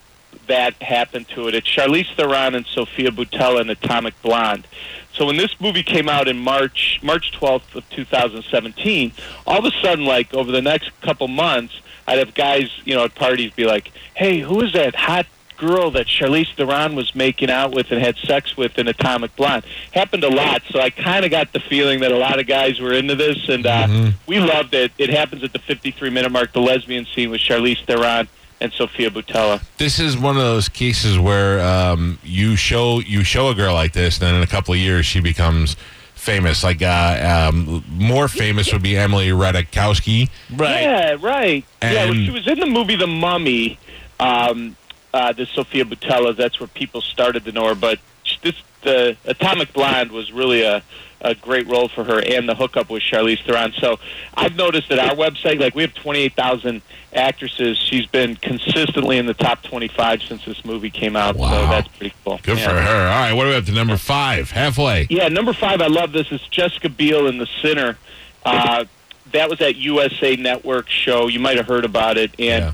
that 0.47 0.75
happened 0.83 1.29
to 1.29 1.49
it. 1.49 1.55
It's 1.55 1.67
Charlize 1.69 2.15
Theron 2.15 2.55
and 2.55 2.67
Sofia 2.67 3.11
Boutella 3.11 3.61
in 3.61 3.71
Atomic 3.71 4.21
Blonde. 4.23 4.67
So 5.13 5.27
when 5.27 5.37
this 5.37 5.61
movie 5.61 5.83
came 5.83 6.09
out 6.09 6.29
in 6.29 6.39
March, 6.39 7.01
March 7.03 7.33
12th 7.33 7.75
of 7.75 7.89
2017, 7.91 9.13
all 9.47 9.59
of 9.59 9.65
a 9.65 9.71
sudden, 9.83 10.05
like 10.05 10.33
over 10.35 10.53
the 10.53 10.63
next 10.63 10.91
couple 11.01 11.27
months, 11.29 11.81
I'd 12.07 12.19
have 12.19 12.35
guys, 12.35 12.71
you 12.85 12.95
know, 12.95 13.05
at 13.05 13.15
parties 13.15 13.51
be 13.53 13.65
like, 13.65 13.91
"Hey, 14.15 14.41
who 14.41 14.61
is 14.61 14.73
that 14.75 14.95
hot 14.95 15.27
girl 15.57 15.91
that 15.93 16.07
Charlize 16.07 16.55
Theron 16.55 16.95
was 16.95 17.15
making 17.15 17.51
out 17.51 17.73
with 17.75 17.91
and 17.91 18.01
had 18.01 18.17
sex 18.19 18.57
with 18.57 18.79
in 18.79 18.89
Atomic 18.89 19.35
Blonde?" 19.37 19.65
Happened 19.93 20.25
a 20.25 20.31
lot, 20.31 20.63
so 20.71 20.81
I 20.81 20.91
kind 20.91 21.25
of 21.25 21.31
got 21.31 21.53
the 21.53 21.61
feeling 21.61 22.01
that 22.01 22.13
a 22.13 22.17
lot 22.17 22.39
of 22.39 22.47
guys 22.47 22.81
were 22.81 22.93
into 22.93 23.15
this, 23.15 23.49
and 23.49 23.67
uh, 23.67 24.11
we 24.27 24.39
loved 24.41 24.75
it. 24.75 24.93
It 24.99 25.11
happens 25.11 25.43
at 25.45 25.53
the 25.53 25.59
53 25.59 26.11
minute 26.11 26.31
mark, 26.33 26.53
the 26.53 26.61
lesbian 26.61 27.07
scene 27.15 27.31
with 27.31 27.41
Charlize 27.41 27.85
Theron 27.87 28.29
and 28.61 28.73
Sofia 28.73 29.11
Boutella. 29.11 29.63
This 29.77 29.99
is 29.99 30.17
one 30.17 30.37
of 30.37 30.43
those 30.43 30.69
cases 30.69 31.19
where 31.19 31.61
um, 31.61 32.19
you 32.25 32.57
show 32.57 33.01
you 33.01 33.23
show 33.25 33.49
a 33.51 33.55
girl 33.55 33.75
like 33.75 33.93
this, 33.93 34.19
then 34.19 34.35
in 34.35 34.43
a 34.43 34.47
couple 34.47 34.73
of 34.73 34.81
years 34.81 35.05
she 35.05 35.21
becomes 35.21 35.77
famous. 36.15 36.65
Like 36.65 36.81
uh, 36.83 37.51
um, 37.53 37.85
more 37.89 38.29
famous 38.29 38.73
would 38.73 38.83
be 38.83 38.97
Emily 38.97 39.29
Ratajkowski. 39.29 40.31
Right. 40.55 40.81
Yeah, 40.83 41.17
right. 41.21 41.65
yeah, 41.83 42.07
when 42.09 42.17
And- 42.17 42.25
she 42.27 42.31
was 42.31 42.47
in 42.49 42.59
the 42.59 42.67
movie 42.67 42.97
The 42.97 43.07
Mummy, 43.07 43.79
um, 44.19 44.75
uh, 45.17 45.33
the 45.33 45.47
Sofia 45.47 45.85
Boutella, 45.85 46.37
that's 46.37 46.61
where 46.61 46.67
people 46.69 47.01
started 47.01 47.45
to 47.47 47.53
know 47.53 47.67
her. 47.69 47.75
But 47.75 47.99
this 48.43 48.55
the 48.83 49.17
Atomic 49.25 49.73
Blonde 49.73 50.13
was 50.13 50.31
really 50.33 50.63
a 50.63 50.83
a 51.23 51.35
great 51.35 51.67
role 51.67 51.89
for 51.89 52.05
her, 52.05 52.21
and 52.21 52.47
the 52.49 52.55
hookup 52.55 52.91
with 52.91 53.03
Charlize 53.03 53.43
Theron. 53.45 53.73
So 53.81 53.99
I've 54.35 54.55
noticed 54.55 54.91
that 54.91 54.99
our 54.99 55.17
website, 55.17 55.59
like 55.59 55.75
we 55.75 55.81
have 55.83 55.95
28,000 55.95 56.83
actresses. 57.15 57.79
She's 57.79 58.07
been 58.07 58.37
consistently 58.37 59.17
in 59.17 59.25
the 59.25 59.33
top 59.35 59.63
25 59.63 60.23
since 60.23 60.45
this 60.45 60.63
movie 60.65 60.91
came 60.91 61.17
out. 61.17 61.35
Wow. 61.37 61.51
So 61.51 61.67
that's 61.71 61.89
pretty 61.97 62.15
cool. 62.23 62.39
Good 62.43 62.59
Yeah. 62.59 62.69
for 62.69 62.75
her. 62.81 63.07
All 63.09 63.21
right, 63.21 63.33
what 63.33 63.45
do 63.45 63.49
we 63.49 63.55
have 63.55 63.65
to 63.67 63.73
number 63.73 63.97
five? 63.97 64.51
Halfway. 64.51 65.07
Yeah, 65.09 65.29
number 65.29 65.55
five, 65.55 65.81
I 65.81 65.87
love 65.87 66.13
this. 66.13 66.27
It's 66.31 66.47
Jessica 66.49 66.91
Biel 66.91 67.27
in 67.27 67.39
The 67.39 67.49
Sinner. 67.63 67.97
Uh, 68.45 68.85
that 69.33 69.49
was 69.49 69.59
that 69.61 69.77
USA 69.77 70.37
Network 70.37 70.89
show. 70.91 71.29
You 71.29 71.41
might 71.41 71.57
have 71.57 71.67
heard 71.67 71.87
about 71.87 72.19
it. 72.19 72.31
And 72.39 72.65
Yeah. 72.67 72.73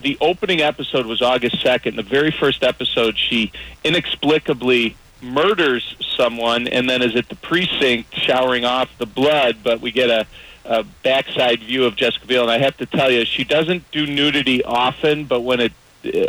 The 0.00 0.16
opening 0.20 0.60
episode 0.60 1.06
was 1.06 1.22
August 1.22 1.56
2nd. 1.64 1.96
The 1.96 2.02
very 2.02 2.30
first 2.30 2.62
episode, 2.62 3.18
she 3.18 3.52
inexplicably 3.84 4.96
murders 5.20 5.96
someone 6.16 6.68
and 6.68 6.88
then 6.88 7.02
is 7.02 7.16
at 7.16 7.28
the 7.28 7.36
precinct 7.36 8.14
showering 8.14 8.64
off 8.64 8.88
the 8.98 9.06
blood, 9.06 9.58
but 9.62 9.80
we 9.80 9.90
get 9.90 10.10
a, 10.10 10.26
a 10.64 10.84
backside 11.02 11.60
view 11.60 11.84
of 11.84 11.96
Jessica 11.96 12.26
Biel. 12.26 12.42
And 12.42 12.50
I 12.50 12.58
have 12.58 12.76
to 12.78 12.86
tell 12.86 13.10
you, 13.10 13.24
she 13.24 13.44
doesn't 13.44 13.90
do 13.90 14.06
nudity 14.06 14.62
often, 14.64 15.24
but 15.24 15.40
when 15.40 15.60
it 15.60 15.72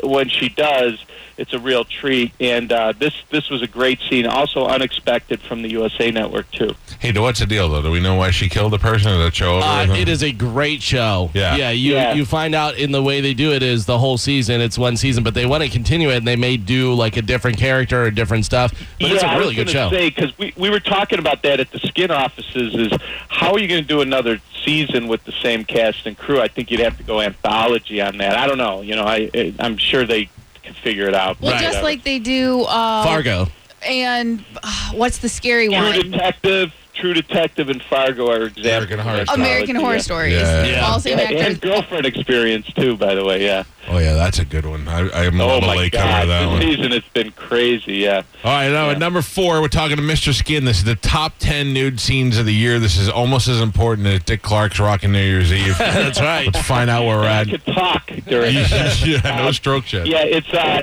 when 0.03 0.29
she 0.29 0.50
does, 0.50 1.03
it's 1.39 1.53
a 1.53 1.60
real 1.60 1.84
treat. 1.86 2.31
And 2.39 2.72
uh, 2.72 2.93
this 2.98 3.13
this 3.29 3.50
was 3.50 3.62
a 3.62 3.67
great 3.67 4.00
scene, 4.10 4.25
also 4.27 4.65
unexpected 4.65 5.41
from 5.41 5.62
the 5.62 5.69
USA 5.72 6.12
Network 6.12 6.51
too. 6.51 6.75
Hey, 7.00 7.12
what's 7.13 7.39
the 7.39 7.46
deal 7.46 7.69
though? 7.69 7.81
Do 7.81 7.91
we 7.91 8.00
know 8.00 8.15
why 8.15 8.31
she 8.31 8.50
killed 8.50 8.74
the 8.74 8.79
person? 8.79 9.12
Or 9.12 9.17
the 9.24 9.31
show? 9.31 9.60
Uh, 9.60 9.88
it 9.89 10.10
is 10.10 10.22
a 10.24 10.31
great 10.31 10.81
show. 10.81 11.31
Yeah. 11.34 11.55
yeah. 11.55 11.69
You 11.72 11.93
Yeah. 11.96 12.13
you 12.13 12.25
find 12.25 12.53
out 12.53 12.77
in 12.77 12.91
the 12.91 13.01
way 13.01 13.22
they 13.22 13.34
do 13.34 13.53
it 13.53 13.63
is 13.63 13.86
the 13.86 13.98
whole 13.98 14.17
season. 14.17 14.62
It's 14.62 14.77
one 14.77 14.98
season, 14.98 15.24
but 15.24 15.34
they 15.34 15.46
want 15.46 15.63
to 15.63 15.69
continue 15.69 16.10
it, 16.10 16.17
and 16.17 16.27
they 16.27 16.36
may 16.36 16.58
do 16.58 16.93
like 16.93 17.17
a 17.17 17.22
different 17.22 17.58
character 17.58 18.03
or 18.03 18.12
different 18.12 18.46
stuff. 18.46 18.72
But 19.00 19.12
it's 19.12 19.24
yeah, 19.24 19.36
a 19.36 19.39
really 19.39 19.53
I 19.53 19.58
good 19.58 19.65
was 19.67 19.74
show. 19.74 19.89
gonna 19.89 19.98
Say 19.98 20.10
because 20.10 20.38
we 20.38 20.53
we 20.58 20.69
were 20.69 20.79
talking 20.79 21.19
about 21.19 21.41
that 21.43 21.60
at 21.60 21.72
the 21.72 21.79
skin 21.79 22.12
offices. 22.12 22.75
Is 22.75 22.91
how 23.29 23.53
are 23.53 23.60
you 23.60 23.67
going 23.67 23.81
to 23.81 23.88
do 23.88 24.01
another 24.01 24.39
season 24.65 25.08
with 25.08 25.24
the 25.24 25.31
same 25.31 25.63
cast 25.63 26.05
and 26.05 26.17
crew? 26.17 26.41
I 26.41 26.48
think 26.50 26.69
you'd 26.69 26.81
have 26.81 26.98
to 26.98 27.03
go 27.03 27.22
anthology 27.22 28.01
on 28.01 28.17
that. 28.17 28.38
I 28.38 28.48
don't 28.48 28.58
know. 28.58 28.81
You 28.81 28.96
know, 28.96 29.05
I 29.05 29.53
I'm 29.60 29.77
sure 29.77 30.05
they 30.05 30.29
can 30.63 30.74
figure 30.74 31.08
it 31.08 31.13
out. 31.13 31.39
Well, 31.42 31.54
but 31.54 31.62
just 31.62 31.84
like 31.84 32.04
they 32.04 32.20
do. 32.20 32.62
Uh, 32.63 33.04
Fargo. 33.04 33.48
And 33.86 34.44
uh, 34.62 34.92
what's 34.94 35.20
the 35.20 35.30
scary 35.30 35.68
True 35.68 35.78
one? 35.78 36.12
Detective, 36.12 36.74
True 37.00 37.13
Detective, 37.13 37.70
and 37.70 37.82
Fargo 37.84 38.29
are 38.29 38.44
examples. 38.44 38.65
American 38.65 39.00
Horror 39.00 39.25
Story. 39.25 39.41
American 39.41 39.75
anthology, 39.77 39.82
Horror 39.82 39.96
yeah. 39.96 40.01
Stories. 40.01 40.34
Yeah. 40.34 40.65
Yeah. 40.65 40.86
All 40.88 41.00
same 41.00 41.18
Yeah, 41.18 41.24
actors. 41.25 41.41
and 41.48 41.62
girlfriend 41.62 42.06
experience 42.06 42.65
too, 42.74 42.98
by 42.98 43.15
the 43.15 43.24
way. 43.24 43.44
Yeah. 43.44 43.63
Oh 43.88 43.98
yeah, 43.98 44.13
that's 44.13 44.38
a 44.39 44.46
good 44.46 44.65
one. 44.65 44.88
I, 44.88 45.10
I'm 45.27 45.39
Oh 45.41 45.46
a 45.46 45.48
little 45.56 45.62
my 45.70 45.75
late 45.75 45.91
God, 45.94 46.01
cover 46.03 46.27
that 46.27 46.39
this 46.41 46.48
one. 46.50 46.62
season 46.62 46.91
it's 46.91 47.08
been 47.10 47.32
crazy. 47.32 47.94
Yeah. 47.96 48.22
All 48.44 48.51
right, 48.51 48.70
now 48.70 48.86
Yeah. 48.88 48.91
at 48.91 49.00
number 49.00 49.22
four, 49.22 49.62
we're 49.62 49.68
talking 49.68 49.98
to 49.98 50.03
Mr. 50.03 50.34
Skin. 50.34 50.65
This 50.65 50.77
is 50.79 50.84
the 50.84 50.96
top 50.96 51.34
ten 51.39 51.74
nude 51.74 52.00
scenes 52.00 52.38
of 52.38 52.46
the 52.46 52.53
year. 52.53 52.79
This 52.79 52.98
is 52.98 53.10
almost 53.10 53.48
as 53.48 53.62
important 53.62 54.06
as 54.08 54.22
Dick 54.24 54.41
Clark's 54.41 54.79
rocking 54.79 55.12
New 55.12 55.24
Year's 55.24 55.51
Eve. 55.53 55.77
That's 55.77 56.20
right. 56.22 56.46
Let's 56.53 56.68
find 56.68 56.89
out 56.89 57.06
where 57.06 57.18
we're 57.18 57.24
I 57.27 57.41
at. 57.41 57.48
could 57.50 57.65
talk 57.65 58.08
during. 58.27 58.53
this. 58.56 59.06
yeah, 59.08 59.22
no 59.44 59.51
stroke 59.51 59.91
yet. 59.91 60.06
Yeah, 60.06 60.24
it's 60.24 60.53
uh, 60.53 60.82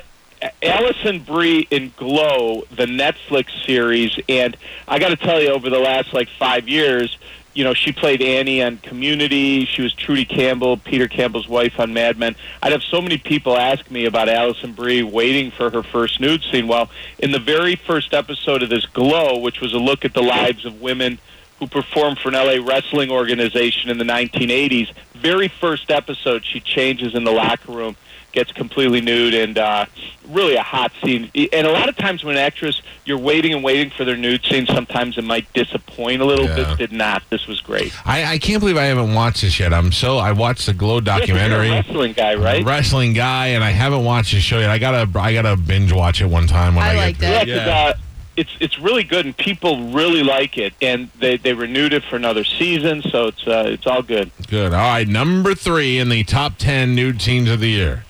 Alison 0.62 1.21
Brie 1.21 1.66
in 1.71 1.93
Glow, 1.97 2.64
the 2.71 2.87
Netflix 2.87 3.64
series, 3.64 4.19
and 4.28 4.57
I 4.87 4.99
got 4.99 5.09
to 5.09 5.16
tell 5.16 5.40
you, 5.40 5.50
over 5.50 5.71
the 5.71 5.78
last 5.78 6.12
like 6.12 6.28
five 6.38 6.69
years, 6.69 7.16
you 7.57 7.64
know, 7.64 7.73
she 7.73 7.90
played 7.90 8.21
Annie 8.21 8.62
on 8.62 8.76
Community. 8.78 9.64
She 9.64 9.81
was 9.81 9.95
Trudy 9.95 10.26
Campbell, 10.26 10.76
Peter 10.76 11.09
Campbell's 11.09 11.49
wife 11.49 11.81
on 11.81 11.95
Mad 11.95 12.19
Men. 12.19 12.37
I'd 12.62 12.73
have 12.73 12.83
so 12.83 13.00
many 13.00 13.16
people 13.16 13.57
ask 13.57 13.90
me 13.90 14.05
about 14.05 14.28
Alison 14.28 14.73
Brie 14.73 15.02
waiting 15.02 15.50
for 15.50 15.71
her 15.71 15.83
first 15.83 16.21
nude 16.21 16.45
scene. 16.45 16.69
Well, 16.69 16.90
in 17.19 17.33
the 17.33 17.38
very 17.38 17.75
first 17.75 18.12
episode 18.12 18.62
of 18.62 18.69
this 18.69 18.85
Glow, 18.85 19.38
which 19.38 19.62
was 19.62 19.73
a 19.73 19.78
look 19.78 20.05
at 20.05 20.12
the 20.12 20.23
lives 20.23 20.66
of 20.66 20.83
women 20.83 21.19
who 21.59 21.66
performed 21.66 22.19
for 22.19 22.28
an 22.28 22.35
LA 22.35 22.62
wrestling 22.62 23.11
organization 23.11 23.88
in 23.88 23.97
the 23.97 24.05
1980s, 24.05 24.93
very 25.14 25.49
first 25.49 25.90
episode, 25.90 26.45
she 26.45 26.61
changes 26.61 27.14
in 27.14 27.25
the 27.25 27.33
locker 27.33 27.73
room 27.73 27.97
gets 28.37 28.52
completely 28.52 29.00
nude 29.00 29.33
and 29.33 29.57
uh, 29.57 29.87
really 30.28 30.57
a 30.57 30.62
hot 30.62 30.93
scene. 31.02 31.31
And 31.52 31.66
a 31.66 31.73
lot 31.73 31.88
of 31.88 31.97
times 31.97 32.23
when 32.23 32.37
an 32.37 32.43
actress, 32.43 32.83
you're 33.07 33.19
waiting 33.19 33.55
and 33.55 33.64
waiting 33.64 33.90
for 33.90 34.05
their 34.05 34.16
nude 34.16 34.45
scene, 34.45 34.66
sometimes 34.66 35.16
it 35.16 35.25
might 35.25 35.50
disappoint 35.55 36.21
a 36.21 36.26
little. 36.26 36.45
Yeah. 36.45 36.55
This 36.55 36.78
did 36.78 36.93
not. 36.93 37.23
This 37.31 37.47
was 37.47 37.61
great. 37.62 37.95
I, 38.07 38.35
I 38.35 38.38
can't 38.38 38.61
believe 38.61 38.76
I 38.76 38.85
haven't 38.85 39.14
watched 39.14 39.40
this 39.40 39.59
yet. 39.59 39.73
I'm 39.73 39.90
so 39.90 40.19
I 40.19 40.33
watched 40.33 40.66
the 40.66 40.75
Glow 40.75 41.00
documentary. 41.00 41.69
You're 41.69 41.76
a 41.76 41.83
wrestling 41.83 42.12
guy, 42.12 42.35
right? 42.35 42.64
Wrestling 42.64 43.14
guy, 43.14 43.49
and 43.49 43.64
I 43.64 43.71
haven't 43.71 44.05
watched 44.05 44.33
the 44.33 44.40
show 44.40 44.59
yet. 44.59 44.69
I 44.69 44.78
gotta 44.78 45.19
I 45.19 45.33
gotta 45.33 45.57
binge 45.57 45.93
watch 45.93 46.21
it 46.21 46.26
one 46.26 46.47
time 46.47 46.75
when 46.75 46.85
I, 46.85 46.88
I 46.88 47.12
get 47.12 47.33
liked 47.33 47.49
to. 47.49 47.55
Yeah, 47.55 47.69
uh, 47.69 47.95
it's 48.37 48.55
it's 48.61 48.78
really 48.78 49.02
good, 49.02 49.25
and 49.25 49.35
people 49.35 49.93
really 49.93 50.23
like 50.23 50.59
it, 50.59 50.75
and 50.83 51.09
they 51.19 51.38
they 51.38 51.55
renewed 51.55 51.95
it 51.95 52.05
for 52.05 52.16
another 52.16 52.45
season, 52.45 53.00
so 53.00 53.28
it's 53.28 53.47
uh, 53.47 53.64
it's 53.66 53.87
all 53.87 54.02
good. 54.02 54.31
Good. 54.49 54.75
All 54.75 54.78
right, 54.78 55.09
number 55.09 55.55
three 55.55 55.99
in 55.99 56.11
the 56.11 56.23
top 56.23 56.59
ten 56.59 56.95
nude 56.95 57.23
scenes 57.23 57.49
of 57.49 57.61
the 57.61 57.71
year. 57.71 58.05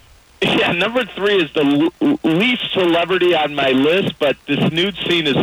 Yeah, 0.56 0.72
number 0.72 1.04
three 1.04 1.42
is 1.42 1.52
the 1.54 1.90
l- 2.00 2.18
least 2.22 2.72
celebrity 2.72 3.34
on 3.34 3.54
my 3.54 3.70
list, 3.70 4.18
but 4.18 4.36
this 4.46 4.70
nude 4.70 4.96
scene 5.06 5.26
is, 5.26 5.36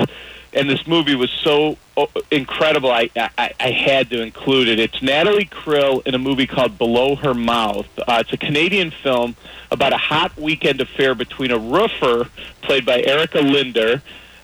and 0.53 0.69
this 0.69 0.87
movie 0.87 1.15
was 1.15 1.29
so 1.29 1.77
oh, 1.97 2.07
incredible. 2.31 2.89
I, 2.89 3.09
I 3.15 3.53
I 3.59 3.71
had 3.71 4.09
to 4.11 4.21
include 4.21 4.69
it. 4.69 4.79
It's 4.79 5.01
Natalie 5.01 5.45
Krill 5.45 6.05
in 6.07 6.15
a 6.15 6.17
movie 6.19 6.47
called 6.47 6.77
Below 6.77 7.15
Her 7.17 7.33
Mouth. 7.33 7.87
Uh, 7.99 8.19
it's 8.21 8.31
a 8.31 8.37
Canadian 8.37 8.91
film 8.91 9.35
about 9.71 9.91
a 9.91 9.97
hot 9.97 10.37
weekend 10.37 10.79
affair 10.79 11.15
between 11.15 11.51
a 11.51 11.57
roofer 11.57 12.29
played 12.61 12.85
by 12.85 13.01
Erika 13.01 13.41
Linder 13.41 14.01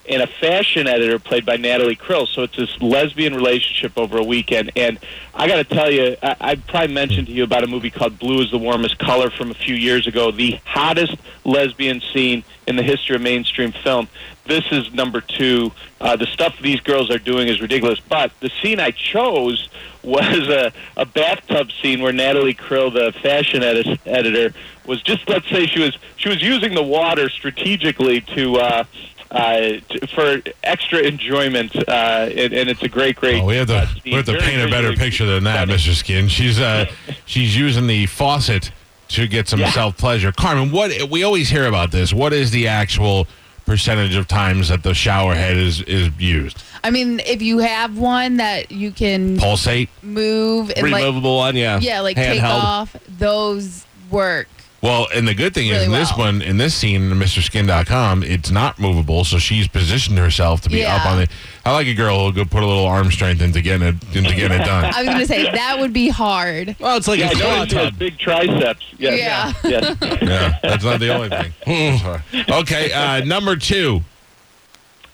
and 0.09 0.23
a 0.23 0.27
fashion 0.27 0.87
editor 0.87 1.19
played 1.19 1.45
by 1.45 1.55
Natalie 1.55 1.95
Krill. 1.95 2.27
So 2.27 2.43
it's 2.43 2.57
this 2.57 2.81
lesbian 2.81 3.35
relationship 3.35 3.97
over 3.97 4.17
a 4.17 4.23
weekend. 4.23 4.71
And 4.75 4.99
I 5.35 5.47
got 5.47 5.57
to 5.57 5.63
tell 5.63 5.91
you, 5.91 6.17
I, 6.23 6.35
I 6.41 6.55
probably 6.55 6.93
mentioned 6.93 7.27
to 7.27 7.33
you 7.33 7.43
about 7.43 7.63
a 7.63 7.67
movie 7.67 7.91
called 7.91 8.17
Blue 8.17 8.41
is 8.41 8.49
the 8.49 8.57
Warmest 8.57 8.97
Color 8.97 9.29
from 9.29 9.51
a 9.51 9.53
few 9.53 9.75
years 9.75 10.07
ago, 10.07 10.31
the 10.31 10.59
hottest 10.65 11.15
lesbian 11.45 12.01
scene 12.11 12.43
in 12.67 12.75
the 12.75 12.83
history 12.83 13.15
of 13.15 13.21
mainstream 13.21 13.71
film. 13.71 14.07
This 14.45 14.65
is 14.71 14.91
number 14.93 15.21
two. 15.21 15.71
Uh, 16.01 16.15
the 16.15 16.25
stuff 16.25 16.57
these 16.59 16.79
girls 16.79 17.11
are 17.11 17.19
doing 17.19 17.47
is 17.47 17.61
ridiculous. 17.61 17.99
But 17.99 18.31
the 18.39 18.49
scene 18.61 18.79
I 18.79 18.89
chose 18.91 19.69
was 20.01 20.47
a, 20.47 20.71
a 20.97 21.05
bathtub 21.05 21.69
scene 21.81 22.01
where 22.01 22.13
Natalie 22.13 22.55
Krill, 22.55 22.91
the 22.91 23.11
fashion 23.19 23.61
edit- 23.61 23.99
editor, 24.07 24.57
was 24.87 25.03
just 25.03 25.29
let's 25.29 25.47
say 25.49 25.67
she 25.67 25.79
was 25.79 25.95
she 26.17 26.29
was 26.29 26.41
using 26.41 26.73
the 26.73 26.81
water 26.81 27.29
strategically 27.29 28.21
to 28.21 28.55
uh, 28.55 28.83
uh, 29.31 29.79
for 30.13 30.41
extra 30.63 31.00
enjoyment, 31.00 31.75
uh, 31.88 32.29
and, 32.36 32.53
and 32.53 32.69
it's 32.69 32.81
a 32.83 32.88
great, 32.89 33.15
great. 33.15 33.41
Oh, 33.41 33.45
we 33.45 33.55
have 33.57 33.69
uh, 33.69 33.81
to 33.86 33.88
scene. 33.93 34.01
we 34.05 34.12
have 34.13 34.25
to 34.25 34.31
Very 34.33 34.43
paint 34.43 34.62
a 34.62 34.69
better 34.71 34.93
picture 34.93 35.25
than 35.25 35.43
that, 35.43 35.67
stunning. 35.67 35.75
Mr. 35.77 35.93
Skin. 35.95 36.27
She's 36.27 36.59
uh 36.59 36.86
she's 37.25 37.55
using 37.55 37.88
the 37.88 38.05
faucet 38.07 38.71
to 39.09 39.27
get 39.27 39.48
some 39.48 39.59
Yeah. 39.59 39.71
self 39.71 39.98
pleasure. 39.98 40.31
Carmen, 40.31 40.71
what 40.71 41.09
we 41.09 41.24
always 41.24 41.50
hear 41.50 41.65
about 41.65 41.91
this. 41.91 42.13
What 42.13 42.33
is 42.33 42.51
the 42.51 42.67
actual 42.67 43.27
percentage 43.65 44.15
of 44.15 44.27
times 44.27 44.69
that 44.69 44.81
the 44.83 44.93
shower 44.95 45.36
head 45.36 45.57
is 45.57 45.81
is 45.83 46.09
used? 46.17 46.63
I 46.83 46.91
mean, 46.91 47.19
if 47.19 47.41
you 47.41 47.57
have 47.59 47.98
one 47.98 48.38
that 48.38 48.71
you 48.71 48.91
can 48.91 49.38
Pulsate. 49.38 49.89
move 50.01 50.71
and 50.75 50.89
like, 50.89 51.01
Removable 51.03 51.38
one, 51.38 51.55
yeah. 51.57 51.77
yeah, 51.81 52.00
like 52.00 52.15
take 52.15 52.39
Handheld. 52.41 52.63
off, 52.63 52.95
those 53.07 53.86
work. 54.09 54.48
Well, 54.81 55.07
and 55.13 55.27
the 55.27 55.33
good 55.33 55.53
thing 55.53 55.67
is 55.67 55.74
Really 55.74 55.86
in 55.88 55.91
this 55.91 56.15
one, 56.17 56.41
in 56.41 56.57
this 56.57 56.74
scene, 56.74 57.12
in 57.12 57.19
MrSkin.com, 57.19 58.24
it's 58.24 58.50
not 58.50 58.79
movable, 58.79 59.25
so 59.25 59.38
she's 59.38 59.67
positioned 59.67 60.17
herself 60.17 60.62
to 60.62 60.69
be 60.69 60.86
up 60.86 61.05
on 61.05 61.21
it. 61.21 61.29
I 61.65 61.74
like 61.74 61.88
a 61.88 61.93
girl 61.93 62.17
who'll 62.19 62.31
go 62.31 62.45
put 62.45 62.63
a 62.63 62.65
little 62.65 62.86
arm 62.86 63.12
strength 63.12 63.41
into 63.41 63.62
getting 63.62 63.86
it 63.88 63.95
into 64.15 64.33
getting 64.33 64.59
it 64.59 64.63
done. 64.65 64.86
I 64.95 65.01
was 65.03 65.09
gonna 65.09 65.25
say 65.25 65.43
that 65.51 65.77
would 65.79 65.91
be 65.91 66.07
hard. 66.07 66.77
Well, 66.79 66.95
it's 66.98 67.07
like 67.09 67.19
Yeah, 67.19 67.27
a 67.27 67.29
I 67.31 67.33
claw 67.33 67.55
noticed 67.57 67.71
he 67.75 67.83
tub. 67.89 68.00
big 68.00 68.17
triceps. 68.19 68.86
Yes, 68.98 69.53
Yeah. 69.63 69.69
yes. 69.69 69.98
Yeah, 70.21 70.59
that's 70.63 70.83
not 70.86 71.00
the 71.01 71.13
only 71.13 71.29
thing. 71.29 72.45
Okay, 72.50 72.91
uh, 72.93 73.24
number 73.25 73.55
two. 73.57 74.01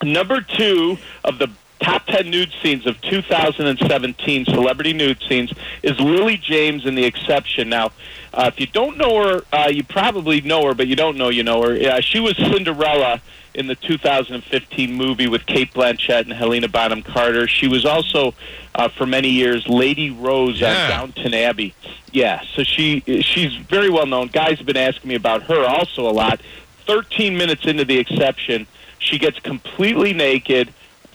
Number 0.04 0.42
two 0.42 0.98
of 1.24 1.40
the 1.40 1.50
top 1.80 2.06
10 2.08 2.30
nude 2.30 2.52
scenes 2.62 2.86
of 2.88 3.00
2017 3.02 4.46
celebrity 4.46 4.94
nude 4.94 5.22
scenes 5.28 5.52
is 5.84 6.00
Lily 6.00 6.38
James 6.38 6.86
in 6.86 6.96
The 6.96 7.06
Exception. 7.06 7.70
Now, 7.70 7.92
uh, 8.34 8.50
if 8.54 8.60
you 8.60 8.68
don't 8.68 8.98
know 8.98 9.22
her, 9.24 9.42
uh, 9.54 9.70
you 9.70 9.84
probably 9.84 10.42
know 10.42 10.66
her, 10.66 10.74
but 10.74 10.88
you 10.88 10.96
don't 10.96 11.18
know 11.18 11.30
you 11.30 11.44
know 11.44 11.62
her. 11.62 11.74
Uh, 11.90 12.02
she 12.02 12.20
was 12.20 12.36
Cinderella 12.38 13.22
in 13.54 13.68
the 13.68 13.76
2015 13.76 14.94
movie 14.94 15.28
with 15.28 15.46
Cate 15.46 15.74
Blanchett 15.74 16.22
and 16.22 16.34
Helena 16.34 16.68
Bonham 16.68 17.02
Carter. 17.02 17.48
She 17.48 17.68
was 17.70 17.86
also, 17.86 18.34
uh, 18.74 18.90
for 18.90 19.06
many 19.06 19.30
years, 19.30 19.66
Lady 19.68 20.10
Rose 20.10 20.60
Yeah. 20.60 20.84
on 20.84 20.90
Downton 20.90 21.34
Abbey. 21.34 21.74
Yeah, 22.12 22.42
so 22.54 22.64
she 22.64 23.02
she's 23.22 23.54
very 23.56 23.90
well 23.90 24.06
known. 24.06 24.28
Guys 24.28 24.58
have 24.58 24.66
been 24.66 24.78
asking 24.78 25.10
me 25.10 25.16
about 25.16 25.44
her 25.44 25.66
also 25.66 26.08
a 26.10 26.12
lot. 26.12 26.40
13 26.88 27.38
minutes 27.38 27.66
into 27.66 27.84
The 27.86 27.98
Exception, 27.98 28.68
she 29.00 29.18
gets 29.18 29.40
completely 29.40 30.14
naked 30.14 30.72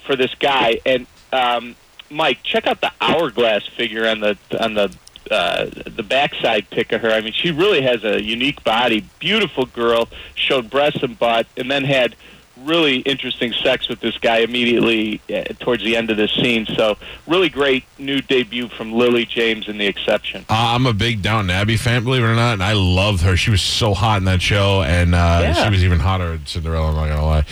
for 0.06 0.16
this 0.16 0.34
guy. 0.34 0.80
And 0.84 1.06
um, 1.32 1.76
Mike, 2.10 2.42
check 2.42 2.66
out 2.66 2.80
the 2.80 2.92
hourglass 3.00 3.66
figure 3.66 4.06
on 4.06 4.20
the 4.20 4.38
on 4.58 4.74
the 4.74 4.94
uh, 5.30 5.66
the 5.86 6.02
backside 6.02 6.68
pic 6.70 6.92
of 6.92 7.00
her. 7.02 7.10
I 7.10 7.20
mean, 7.20 7.32
she 7.32 7.50
really 7.52 7.82
has 7.82 8.04
a 8.04 8.22
unique 8.22 8.64
body. 8.64 9.06
Beautiful 9.20 9.66
girl, 9.66 10.08
showed 10.34 10.70
breasts 10.70 11.02
and 11.02 11.18
butt, 11.18 11.46
and 11.56 11.70
then 11.70 11.84
had 11.84 12.16
really 12.64 12.98
interesting 13.00 13.52
sex 13.52 13.88
with 13.88 14.00
this 14.00 14.16
guy 14.18 14.38
immediately 14.38 15.20
uh, 15.32 15.44
towards 15.60 15.82
the 15.84 15.96
end 15.96 16.10
of 16.10 16.16
this 16.16 16.30
scene. 16.32 16.66
So 16.66 16.96
really 17.26 17.48
great 17.48 17.84
new 17.98 18.20
debut 18.20 18.68
from 18.68 18.92
Lily 18.92 19.24
James 19.24 19.68
in 19.68 19.78
The 19.78 19.86
Exception. 19.86 20.44
Uh, 20.48 20.54
I'm 20.74 20.86
a 20.86 20.92
big 20.92 21.22
Downton 21.22 21.50
Abbey 21.50 21.76
fan, 21.76 22.04
believe 22.04 22.22
it 22.22 22.26
or 22.26 22.34
not, 22.34 22.54
and 22.54 22.62
I 22.62 22.72
loved 22.74 23.22
her. 23.22 23.36
She 23.36 23.50
was 23.50 23.62
so 23.62 23.94
hot 23.94 24.18
in 24.18 24.24
that 24.24 24.42
show, 24.42 24.82
and 24.82 25.14
uh, 25.14 25.38
Yeah. 25.42 25.64
she 25.64 25.70
was 25.70 25.84
even 25.84 26.00
hotter 26.00 26.34
in 26.34 26.46
Cinderella. 26.46 26.88
I'm 26.90 26.94
not 26.96 27.08
gonna 27.08 27.26
lie. 27.26 27.44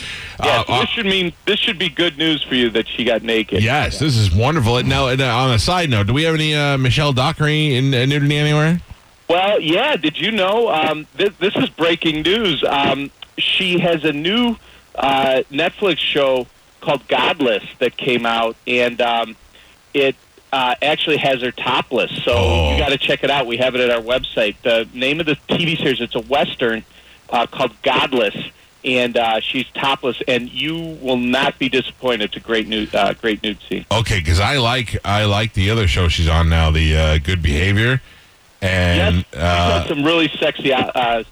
Yeah, 0.45 0.61
Uh, 0.61 0.65
uh, 0.73 0.81
this 0.81 0.91
should 0.91 1.07
mean 1.07 1.33
this 1.47 1.59
should 1.59 1.79
be 1.79 1.89
good 1.89 2.19
news 2.19 2.43
for 2.43 2.55
you 2.55 2.71
that 2.71 2.87
she 2.89 3.05
got 3.05 3.23
naked. 3.23 3.63
yes, 3.63 3.99
this 3.99 4.17
is 4.17 4.31
wonderful. 4.33 4.77
And 4.79 4.89
Now, 4.89 5.09
and, 5.09 5.21
uh, 5.21 5.37
on 5.37 5.53
a 5.53 5.59
side 5.59 5.91
note, 5.91 6.07
do 6.09 6.13
we 6.13 6.25
have 6.25 6.35
any 6.35 6.55
uh, 6.55 6.79
Michelle 6.79 7.13
Dockery 7.13 7.75
in 7.77 7.91
nudity 7.91 8.37
anywhere? 8.37 8.81
Well, 9.29 9.61
yeah. 9.61 9.97
Did 9.97 10.19
you 10.19 10.31
know? 10.31 10.69
Um, 10.73 11.07
this, 11.17 11.31
this 11.39 11.55
is 11.57 11.69
breaking 11.69 12.23
news. 12.23 12.65
Um, 12.67 13.11
she 13.37 13.79
has 13.79 14.03
a 14.05 14.13
new 14.13 14.57
uh, 14.99 15.43
Netflix 15.51 15.99
show 15.99 16.47
called 16.81 17.07
Godless 17.09 17.65
that 17.79 17.97
came 17.97 18.27
out, 18.27 18.57
and 18.67 19.01
um, 19.01 19.37
it 19.95 20.15
uh, 20.53 20.75
actually 20.81 21.17
has 21.19 21.43
her 21.43 21.51
topless. 21.53 22.11
So 22.25 22.33
Oh. 22.35 22.73
you 22.73 22.79
got 22.79 22.91
to 22.91 22.99
check 22.99 23.23
it 23.25 23.31
out. 23.31 23.47
We 23.47 23.57
have 23.59 23.75
it 23.75 23.81
at 23.81 23.91
our 23.91 24.03
website. 24.03 24.57
The 24.63 24.89
name 24.95 25.21
of 25.21 25.27
the 25.27 25.37
TV 25.49 25.77
series 25.77 26.01
it's 26.01 26.15
a 26.15 26.21
western 26.23 26.85
uh, 27.31 27.47
called 27.47 27.73
Godless. 27.83 28.37
And 28.85 29.19
uh, 29.19 29.41
she's 29.41 29.67
topless, 29.75 30.23
and 30.29 30.49
you 30.51 30.77
will 31.03 31.17
not 31.17 31.59
be 31.59 31.69
disappointed. 31.69 32.23
It's 32.27 32.37
a 32.37 32.41
great 32.41 32.69
new, 32.69 32.87
uh, 32.95 33.13
great 33.15 33.43
nude 33.43 33.59
scene. 33.69 33.85
Okay, 33.91 34.21
because 34.21 34.39
I 34.39 34.59
like 34.59 34.97
I 35.05 35.25
like 35.25 35.53
the 35.55 35.69
other 35.71 35.89
show 35.89 36.07
she's 36.09 36.29
on 36.29 36.49
now, 36.49 36.71
the 36.71 36.97
uh, 36.97 37.19
Good 37.19 37.43
Behavior, 37.43 38.01
and 38.63 39.27
yes, 39.33 39.35
uh, 39.35 39.89
some 39.89 40.05
really 40.05 40.29
sexy, 40.29 40.73
uh, 40.73 40.87
uh, 40.95 41.25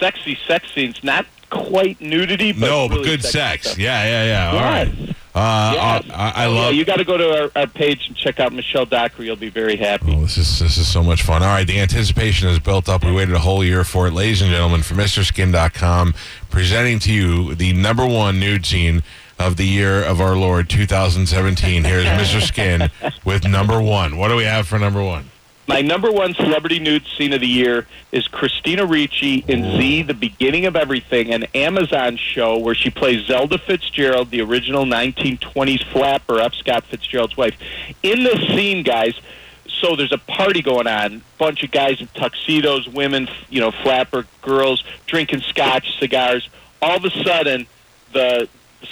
sexy 0.00 0.38
sex 0.48 0.72
scenes. 0.74 1.04
Not 1.04 1.26
quite 1.50 2.00
nudity, 2.00 2.52
but 2.52 2.60
no, 2.60 2.88
but 2.88 2.96
really 2.98 3.10
good 3.10 3.22
sex. 3.24 3.66
stuff. 3.68 3.78
Yeah, 3.78 4.04
yeah, 4.04 4.24
yeah. 4.24 4.48
All 4.48 4.54
Yes. 4.54 4.88
right. 4.98 5.16
Uh, 5.36 5.72
Yes. 5.74 6.04
I, 6.14 6.30
I 6.30 6.44
Oh, 6.46 6.54
yeah, 6.54 6.60
love. 6.60 6.74
you 6.74 6.84
got 6.84 6.98
to 6.98 7.04
go 7.04 7.16
to 7.16 7.42
our, 7.42 7.50
our 7.56 7.66
page 7.66 8.06
and 8.06 8.16
check 8.16 8.38
out 8.38 8.52
Michelle 8.52 8.86
Dockery. 8.86 9.26
You'll 9.26 9.34
be 9.34 9.48
very 9.50 9.76
happy. 9.76 10.14
Oh, 10.16 10.20
this 10.22 10.38
is 10.38 10.60
this 10.60 10.78
is 10.78 10.86
so 10.86 11.02
much 11.02 11.22
fun. 11.22 11.42
All 11.42 11.48
right, 11.48 11.66
the 11.66 11.80
anticipation 11.80 12.48
is 12.48 12.60
built 12.60 12.88
up. 12.88 13.04
We 13.04 13.10
waited 13.12 13.34
a 13.34 13.40
whole 13.40 13.64
year 13.64 13.82
for 13.82 14.06
it, 14.06 14.12
ladies 14.12 14.42
and 14.42 14.50
gentlemen, 14.50 14.82
from 14.82 14.98
MrSkin.com, 14.98 16.14
presenting 16.50 17.00
to 17.00 17.12
you 17.12 17.54
the 17.56 17.72
number 17.72 18.06
one 18.06 18.38
nude 18.38 18.64
scene 18.64 19.02
of 19.36 19.56
the 19.56 19.66
year 19.66 20.00
of 20.04 20.20
our 20.20 20.36
Lord 20.36 20.70
2017. 20.70 21.82
Here's 21.82 22.04
Mr. 22.06 22.40
Skin 22.40 22.88
with 23.24 23.48
number 23.48 23.82
one. 23.82 24.16
What 24.16 24.28
do 24.28 24.36
we 24.36 24.44
have 24.44 24.68
for 24.68 24.78
number 24.78 25.02
one? 25.02 25.30
My 25.66 25.80
number 25.80 26.12
one 26.12 26.34
celebrity 26.34 26.78
nude 26.78 27.06
scene 27.16 27.32
of 27.32 27.40
the 27.40 27.46
year 27.46 27.86
is 28.12 28.28
Christina 28.28 28.84
Ricci 28.84 29.44
in 29.48 29.62
Z, 29.78 30.02
The 30.02 30.14
Beginning 30.14 30.66
of 30.66 30.76
Everything, 30.76 31.32
an 31.32 31.44
Amazon 31.54 32.18
show 32.18 32.58
where 32.58 32.74
she 32.74 32.90
plays 32.90 33.26
Zelda 33.26 33.56
Fitzgerald, 33.56 34.30
the 34.30 34.42
original 34.42 34.84
1920s 34.84 35.82
flapper, 35.90 36.38
F. 36.38 36.52
Scott 36.54 36.84
Fitzgerald's 36.84 37.36
wife. 37.36 37.56
In 38.02 38.24
this 38.24 38.40
scene, 38.48 38.82
guys, 38.82 39.18
so 39.66 39.96
there's 39.96 40.12
a 40.12 40.18
party 40.18 40.60
going 40.60 40.86
on, 40.86 41.22
bunch 41.38 41.62
of 41.62 41.70
guys 41.70 41.98
in 41.98 42.08
tuxedos, 42.08 42.86
women, 42.86 43.28
you 43.48 43.60
know, 43.60 43.70
flapper 43.70 44.26
girls 44.42 44.84
drinking 45.06 45.40
scotch, 45.40 45.98
cigars. 45.98 46.46
All 46.82 46.98
of 46.98 47.04
a 47.06 47.10
sudden, 47.24 47.66
the 48.12 48.48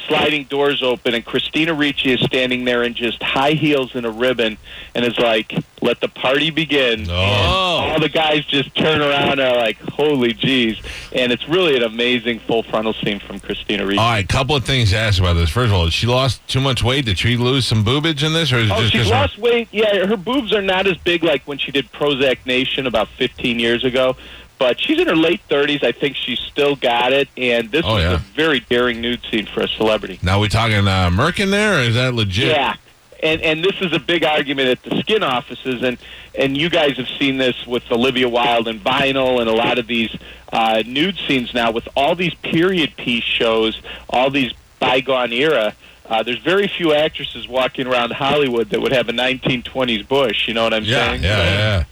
sliding 0.09 0.45
doors 0.45 0.83
open 0.83 1.15
and 1.15 1.25
Christina 1.25 1.75
Ricci 1.75 2.13
is 2.13 2.21
standing 2.21 2.65
there 2.65 2.83
in 2.83 2.95
just 2.95 3.23
high 3.23 3.53
heels 3.53 3.95
and 3.95 4.05
a 4.07 4.11
ribbon 4.11 4.59
and 4.95 5.05
is 5.05 5.19
like, 5.19 5.53
"Let 5.81 6.01
the 6.01 6.09
party 6.09 6.51
begin." 6.51 7.07
Oh. 7.11 7.15
All 7.15 8.01
the 8.01 8.09
guys 8.09 8.45
just 8.45 8.75
turn 8.75 9.01
around 9.01 9.33
and 9.33 9.41
are 9.41 9.57
like, 9.57 9.79
"Holy 9.93 10.35
jeez!" 10.35 10.79
And 11.15 11.33
it's 11.33 11.49
really 11.49 11.77
an 11.77 11.83
amazing 11.83 12.41
full 12.41 12.63
frontal 12.63 12.93
scene 12.95 13.21
from 13.21 13.41
Christina 13.41 13.85
Ricci. 13.87 13.99
All 13.99 14.11
right, 14.11 14.25
a 14.25 14.27
couple 14.29 14.57
of 14.57 14.65
things 14.65 14.91
to 14.91 14.97
ask 14.99 15.19
about 15.21 15.35
this. 15.35 15.51
First 15.51 15.69
of 15.69 15.75
all, 15.75 15.89
she 15.91 16.07
lost 16.07 16.47
too 16.49 16.61
much 16.61 16.83
weight? 16.83 17.05
Did 17.05 17.19
she 17.19 17.37
lose 17.37 17.67
some 17.67 17.85
boobage 17.85 18.23
in 18.23 18.33
this, 18.33 18.53
or 18.53 18.59
is 18.59 18.71
it 18.71 18.73
Oh, 18.73 18.81
just 18.81 18.93
she's 18.93 19.03
'cause 19.03 19.11
her- 19.11 19.15
lost 19.17 19.39
weight. 19.39 19.69
Yeah, 19.73 20.07
her 20.07 20.17
boobs 20.17 20.53
are 20.53 20.63
not 20.63 20.87
as 20.87 20.97
big 20.99 21.23
like 21.25 21.43
when 21.47 21.59
she 21.59 21.71
did 21.73 21.91
Prozac 21.93 22.39
Nation 22.47 22.87
about 22.87 23.09
15 23.19 23.59
years 23.59 23.85
ago. 23.85 24.17
But 24.59 24.81
she's 24.81 25.01
in 25.01 25.09
her 25.09 25.17
late 25.17 25.41
30s. 25.49 25.83
I 25.83 25.91
think 25.93 26.17
she's 26.17 26.39
still 26.39 26.77
got 26.77 27.13
it. 27.13 27.29
And 27.37 27.71
this 27.73 27.83
Oh, 27.85 27.97
is 27.97 28.05
yeah. 28.05 28.15
a 28.15 28.19
very 28.19 28.61
daring 28.61 29.01
nude 29.01 29.21
scene 29.31 29.47
for 29.47 29.61
a 29.63 29.69
celebrity. 29.69 30.21
Now 30.23 30.39
we 30.41 30.49
talking 30.49 30.87
uh, 30.87 31.11
Merkin 31.11 31.51
there, 31.51 31.79
or 31.79 31.81
is 31.81 31.95
that 31.97 32.15
legit? 32.15 32.49
Yeah. 32.49 32.75
And 33.23 33.41
and 33.43 33.63
this 33.65 33.75
is 33.81 33.93
a 33.93 34.01
big 34.01 34.25
argument 34.25 34.69
at 34.69 34.83
the 34.83 34.99
skin 35.01 35.23
offices 35.23 35.83
and 35.83 35.97
and 36.37 36.57
you 36.57 36.69
guys 36.71 36.97
have 36.97 37.07
seen 37.21 37.37
this 37.39 37.67
with 37.67 37.85
Olivia 37.93 38.29
Wilde 38.29 38.67
and 38.69 38.83
Vinyl 38.83 39.41
and 39.41 39.49
a 39.49 39.53
lot 39.53 39.79
of 39.79 39.87
these 39.87 40.11
uh, 40.53 40.83
nude 40.87 41.17
scenes 41.29 41.55
now 41.55 41.71
with 41.71 41.87
all 41.95 42.15
these 42.17 42.35
period 42.35 42.97
piece 42.97 43.23
shows, 43.23 43.81
all 44.11 44.31
these 44.31 44.53
bygone 44.81 45.33
era. 45.33 45.75
Uh, 46.05 46.23
there's 46.23 46.39
very 46.41 46.67
few 46.67 46.93
actresses 46.93 47.47
walking 47.47 47.87
around 47.87 48.13
Hollywood 48.13 48.71
that 48.71 48.81
would 48.81 48.93
have 48.93 49.09
a 49.09 49.13
1920s 49.13 50.07
bush. 50.09 50.49
You 50.49 50.55
know 50.55 50.65
what 50.65 50.75
I'm 50.75 50.83
yeah, 50.85 51.09
saying? 51.11 51.23
yeah, 51.23 51.39
yeah. 51.45 51.85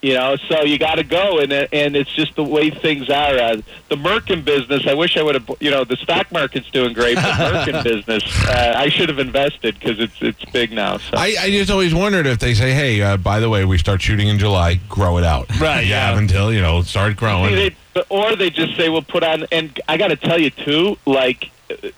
You 0.00 0.14
know, 0.14 0.36
so 0.48 0.62
you 0.62 0.78
got 0.78 0.96
to 0.96 1.04
go, 1.04 1.38
and 1.40 1.52
and 1.52 1.96
it's 1.96 2.12
just 2.14 2.36
the 2.36 2.44
way 2.44 2.70
things 2.70 3.10
are. 3.10 3.36
Uh, 3.36 3.62
the 3.88 3.96
Merkin 3.96 4.44
business. 4.44 4.86
I 4.86 4.94
wish 4.94 5.16
I 5.16 5.22
would 5.22 5.34
have. 5.34 5.50
You 5.60 5.70
know, 5.70 5.84
the 5.84 5.96
stock 5.96 6.30
market's 6.30 6.70
doing 6.70 6.92
great, 6.92 7.16
but 7.16 7.24
Merkin 7.34 7.82
business. 7.82 8.22
Uh, 8.46 8.74
I 8.76 8.88
should 8.88 9.08
have 9.08 9.18
invested 9.18 9.78
because 9.78 9.98
it's 9.98 10.20
it's 10.20 10.44
big 10.46 10.72
now. 10.72 10.98
So. 10.98 11.16
I, 11.16 11.34
I 11.40 11.50
just 11.50 11.70
always 11.70 11.94
wondered 11.94 12.26
if 12.26 12.38
they 12.38 12.54
say, 12.54 12.72
"Hey, 12.72 13.02
uh, 13.02 13.16
by 13.16 13.40
the 13.40 13.48
way, 13.48 13.64
we 13.64 13.78
start 13.78 14.00
shooting 14.02 14.28
in 14.28 14.38
July. 14.38 14.74
Grow 14.88 15.18
it 15.18 15.24
out." 15.24 15.48
Right, 15.60 15.80
You 15.84 15.90
yeah. 15.90 16.16
until 16.18 16.52
you 16.52 16.60
know 16.60 16.82
start 16.82 17.16
growing. 17.16 17.54
See, 17.54 17.76
they, 17.94 18.02
or 18.08 18.36
they 18.36 18.50
just 18.50 18.76
say 18.76 18.88
we'll 18.88 19.02
put 19.02 19.22
on. 19.24 19.46
And 19.50 19.78
I 19.88 19.96
got 19.96 20.08
to 20.08 20.16
tell 20.16 20.40
you 20.40 20.50
too, 20.50 20.96
like 21.06 21.50
uh, 21.70 21.88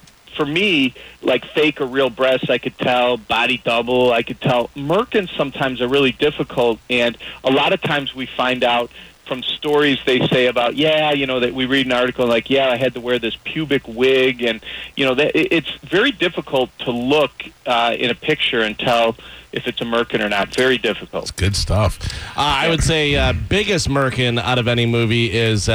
for 0.40 0.46
me, 0.46 0.94
like 1.20 1.44
fake 1.44 1.83
or 1.83 1.87
real 1.87 2.09
breasts, 2.09 2.48
I 2.48 2.57
could 2.57 2.79
tell. 2.79 3.18
Body 3.18 3.61
double, 3.62 4.11
I 4.11 4.22
could 4.22 4.40
tell. 4.40 4.68
Merkins 4.68 5.29
sometimes 5.37 5.83
are 5.83 5.88
really 5.88 6.12
difficult, 6.12 6.79
and 6.88 7.18
a 7.44 7.50
lot 7.50 7.74
of 7.74 7.83
times 7.83 8.14
we 8.14 8.24
find 8.24 8.64
out 8.64 8.90
from 9.26 9.42
stories 9.44 9.98
they 10.07 10.26
say 10.26 10.46
about 10.46 10.74
yeah 10.74 11.12
you 11.12 11.24
know 11.24 11.38
that 11.38 11.55
we 11.55 11.64
read 11.64 11.87
an 11.87 11.92
article 11.92 12.26
like 12.26 12.50
yeah 12.50 12.68
i 12.68 12.76
had 12.76 12.92
to 12.92 13.00
wear 13.00 13.16
this 13.16 13.37
pubic 13.44 13.87
wig 13.87 14.42
and 14.42 14.61
you 14.96 15.05
know 15.05 15.14
that 15.14 15.31
it's 15.37 15.70
very 15.85 16.11
difficult 16.11 16.68
to 16.79 16.90
look 16.90 17.31
uh, 17.64 17.94
in 17.96 18.11
a 18.11 18.14
picture 18.14 18.62
and 18.62 18.76
tell 18.76 19.14
if 19.53 19.68
it's 19.68 19.81
a 19.81 19.85
merkin 19.85 20.18
or 20.18 20.29
not 20.29 20.53
very 20.53 20.79
difficult 20.79 21.33
Good 21.37 21.55
stuff. 21.55 22.00
Uh, 22.37 22.40
I 22.40 22.68
would 22.70 22.83
say 22.83 23.14
uh, 23.14 23.33
biggest 23.33 23.88
Merkin 23.88 24.40
out 24.40 24.59
of 24.59 24.66
any 24.66 24.85
movie 24.85 25.31
is 25.31 25.68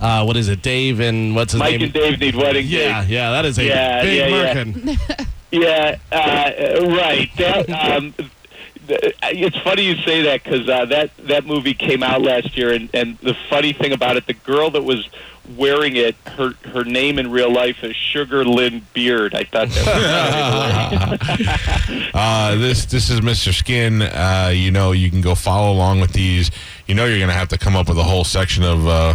uh, 0.00 0.04
uh, 0.04 0.24
what 0.24 0.36
is 0.36 0.48
it? 0.48 0.62
Dave 0.62 1.00
and 1.00 1.34
what's 1.34 1.52
his 1.52 1.58
mike 1.60 1.72
name? 1.72 1.80
Mike 1.80 1.84
and 1.84 1.92
dave 1.94 2.20
need 2.20 2.34
wedding 2.34 2.66
yeah, 2.66 3.00
dates. 3.00 3.10
yeah, 3.10 3.30
that 3.32 3.44
is 3.44 3.58
a 3.58 3.64
Yeah, 3.64 4.02
big 4.02 4.16
yeah, 4.18 4.26
yeah. 4.28 4.54
Merkin. 4.54 5.26
Yeah, 5.52 5.98
uh, 6.10 6.50
right. 6.88 7.30
That 7.36 7.70
um, 7.70 8.12
it's 8.88 9.56
funny 9.58 9.82
you 9.82 9.94
say 9.98 10.22
that 10.22 10.42
because 10.42 10.68
uh, 10.68 10.84
that 10.86 11.16
that 11.28 11.46
movie 11.46 11.74
came 11.74 12.02
out 12.02 12.22
last 12.22 12.56
year, 12.56 12.72
and 12.72 12.90
and 12.92 13.16
the 13.18 13.34
funny 13.48 13.72
thing 13.72 13.92
about 13.92 14.16
it, 14.16 14.26
the 14.26 14.32
girl 14.34 14.70
that 14.70 14.82
was 14.82 15.08
wearing 15.56 15.94
it, 15.94 16.16
her 16.26 16.54
her 16.72 16.82
name 16.82 17.20
in 17.20 17.30
real 17.30 17.52
life 17.52 17.84
is 17.84 17.94
Sugar 17.94 18.44
Lyn 18.44 18.84
Beard. 18.94 19.32
I 19.36 19.44
thought 19.44 19.68
that 19.68 21.18
was 21.88 22.10
Uh, 22.14 22.56
this 22.56 22.86
this 22.86 23.10
is 23.10 23.20
Mr. 23.20 23.52
Skin. 23.52 24.02
Uh, 24.02 24.50
you 24.52 24.70
know, 24.72 24.90
you 24.92 25.08
can 25.08 25.20
go 25.20 25.34
follow 25.36 25.72
along 25.72 26.00
with 26.00 26.12
these. 26.12 26.50
You 26.88 26.94
know, 26.96 27.04
you're 27.06 27.18
going 27.18 27.28
to 27.28 27.34
have 27.34 27.48
to 27.50 27.58
come 27.58 27.76
up 27.76 27.88
with 27.88 27.98
a 27.98 28.02
whole 28.04 28.24
section 28.24 28.64
of 28.64 28.86
uh, 28.88 29.14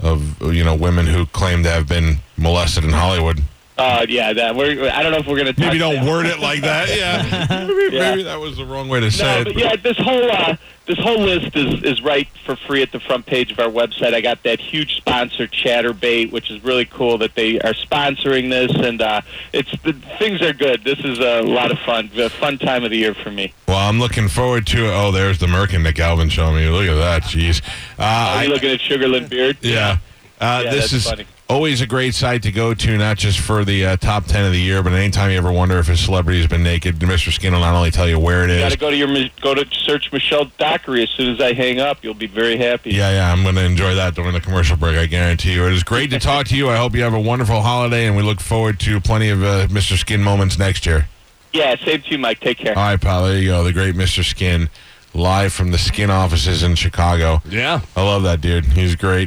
of 0.00 0.40
you 0.42 0.64
know 0.64 0.74
women 0.74 1.06
who 1.06 1.26
claim 1.26 1.62
to 1.64 1.70
have 1.70 1.88
been 1.88 2.18
molested 2.36 2.84
in 2.84 2.90
Hollywood. 2.90 3.42
Uh, 3.78 4.04
yeah, 4.08 4.32
that 4.32 4.56
we're. 4.56 4.90
I 4.90 5.04
don't 5.04 5.12
know 5.12 5.18
if 5.18 5.26
we're 5.28 5.38
going 5.38 5.54
to 5.54 5.60
Maybe 5.60 5.78
don't 5.78 6.04
word 6.04 6.26
it 6.26 6.40
like 6.40 6.62
that. 6.62 6.88
Yeah, 6.88 7.46
maybe, 7.66 7.94
Yeah. 7.96 8.10
maybe 8.10 8.22
that 8.24 8.40
was 8.40 8.56
the 8.56 8.66
wrong 8.66 8.88
way 8.88 8.98
to 8.98 9.10
say 9.10 9.22
No, 9.22 9.40
it. 9.42 9.44
but 9.44 9.56
yeah, 9.56 9.76
this 9.76 9.96
whole 9.98 10.28
uh, 10.32 10.56
this 10.86 10.98
whole 10.98 11.20
list 11.20 11.54
is 11.54 11.80
is 11.84 12.02
right 12.02 12.26
for 12.44 12.56
free 12.56 12.82
at 12.82 12.90
the 12.90 12.98
front 12.98 13.26
page 13.26 13.52
of 13.52 13.60
our 13.60 13.68
website. 13.70 14.14
I 14.14 14.20
got 14.20 14.42
that 14.42 14.58
huge 14.60 14.96
sponsor, 14.96 15.46
Chaturbate, 15.46 16.32
which 16.32 16.50
is 16.50 16.64
really 16.64 16.86
cool 16.86 17.18
that 17.18 17.36
they 17.36 17.60
are 17.60 17.72
sponsoring 17.72 18.50
this, 18.50 18.72
and 18.74 19.00
uh, 19.00 19.20
it's 19.52 19.70
the 19.84 19.92
things 20.18 20.42
are 20.42 20.52
good. 20.52 20.82
This 20.82 20.98
is 21.04 21.20
a 21.20 21.42
lot 21.42 21.70
of 21.70 21.78
fun, 21.78 22.10
a 22.16 22.28
fun 22.30 22.58
time 22.58 22.82
of 22.82 22.90
the 22.90 22.98
year 22.98 23.14
for 23.14 23.30
me. 23.30 23.54
Well, 23.68 23.78
I'm 23.78 24.00
looking 24.00 24.26
forward 24.26 24.66
to. 24.68 24.86
It. 24.86 24.90
Oh, 24.92 25.12
there's 25.12 25.38
the 25.38 25.46
Merkin 25.46 25.84
that 25.84 25.94
Galvin 25.94 26.30
showed 26.30 26.54
me. 26.56 26.68
Look 26.68 26.88
at 26.88 26.94
that. 26.96 27.22
Jeez. 27.30 27.62
Uh, 27.96 28.02
Are 28.02 28.38
I- 28.38 28.42
you 28.42 28.48
looking 28.48 28.70
at 28.70 28.80
Sugar 28.80 29.06
Lyn 29.06 29.28
Beard? 29.28 29.56
Yeah. 29.60 29.98
Uh, 30.40 30.62
Yeah, 30.64 30.70
this 30.72 30.90
that's 30.90 30.92
is 30.94 31.08
funny. 31.08 31.26
Always 31.48 31.80
a 31.80 31.86
great 31.86 32.14
site 32.14 32.42
to 32.42 32.52
go 32.52 32.74
to, 32.74 32.98
not 32.98 33.16
just 33.16 33.40
for 33.40 33.64
the 33.64 33.84
uh, 33.84 33.96
top 33.96 34.26
10 34.26 34.44
of 34.44 34.52
the 34.52 34.60
year, 34.60 34.82
but 34.82 34.92
anytime 34.92 35.30
you 35.30 35.38
ever 35.38 35.50
wonder 35.50 35.78
if 35.78 35.88
a 35.88 35.96
celebrity 35.96 36.38
has 36.38 36.46
been 36.48 36.62
naked, 36.62 36.96
Mr. 36.96 37.32
Skin 37.32 37.52
will 37.52 37.60
not 37.60 37.74
only 37.74 37.90
tell 37.90 38.08
you 38.08 38.18
where 38.18 38.44
it 38.44 38.50
is. 38.50 38.56
You 38.56 38.62
got 38.62 38.66
is. 38.66 38.72
to 38.74 38.78
go 38.78 38.90
to 38.90 38.96
your 38.96 39.30
go 39.40 39.54
to 39.54 39.66
search 39.74 40.12
Michelle 40.12 40.46
Dockery 40.58 41.02
as 41.02 41.10
soon 41.10 41.34
as 41.34 41.40
I 41.40 41.54
hang 41.54 41.80
up. 41.80 42.04
You'll 42.04 42.14
be 42.14 42.26
very 42.26 42.56
happy. 42.56 42.90
Yeah, 42.90 43.10
yeah, 43.10 43.32
I'm 43.32 43.42
going 43.42 43.54
to 43.54 43.64
enjoy 43.64 43.94
that 43.94 44.14
during 44.14 44.32
the 44.32 44.40
commercial 44.40 44.76
break, 44.76 44.96
I 44.98 45.06
guarantee 45.06 45.54
you. 45.54 45.66
It 45.66 45.72
is 45.72 45.82
great 45.82 46.10
to 46.10 46.18
talk 46.18 46.46
to 46.48 46.56
you. 46.56 46.68
I 46.68 46.76
hope 46.76 46.94
you 46.94 47.02
have 47.02 47.14
a 47.14 47.20
wonderful 47.20 47.62
holiday, 47.62 48.06
and 48.06 48.16
we 48.16 48.22
look 48.22 48.40
forward 48.40 48.78
to 48.80 49.00
plenty 49.00 49.30
of 49.30 49.42
uh, 49.42 49.66
Mr. 49.68 49.96
Skin 49.96 50.22
moments 50.22 50.58
next 50.58 50.86
year. 50.86 51.08
Yeah, 51.52 51.76
same 51.84 52.02
to 52.02 52.10
you, 52.10 52.18
Mike. 52.18 52.40
Take 52.40 52.58
care. 52.58 52.76
All 52.76 52.84
right, 52.84 53.00
pal, 53.00 53.24
there 53.24 53.38
you 53.38 53.48
go. 53.48 53.64
The 53.64 53.72
great 53.72 53.94
Mr. 53.94 54.22
Skin, 54.22 54.68
live 55.14 55.52
from 55.52 55.70
the 55.70 55.78
Skin 55.78 56.10
offices 56.10 56.62
in 56.62 56.74
Chicago. 56.74 57.40
Yeah. 57.48 57.80
I 57.96 58.02
love 58.02 58.22
that 58.24 58.40
dude. 58.40 58.66
He's 58.66 58.94
great. 58.94 59.26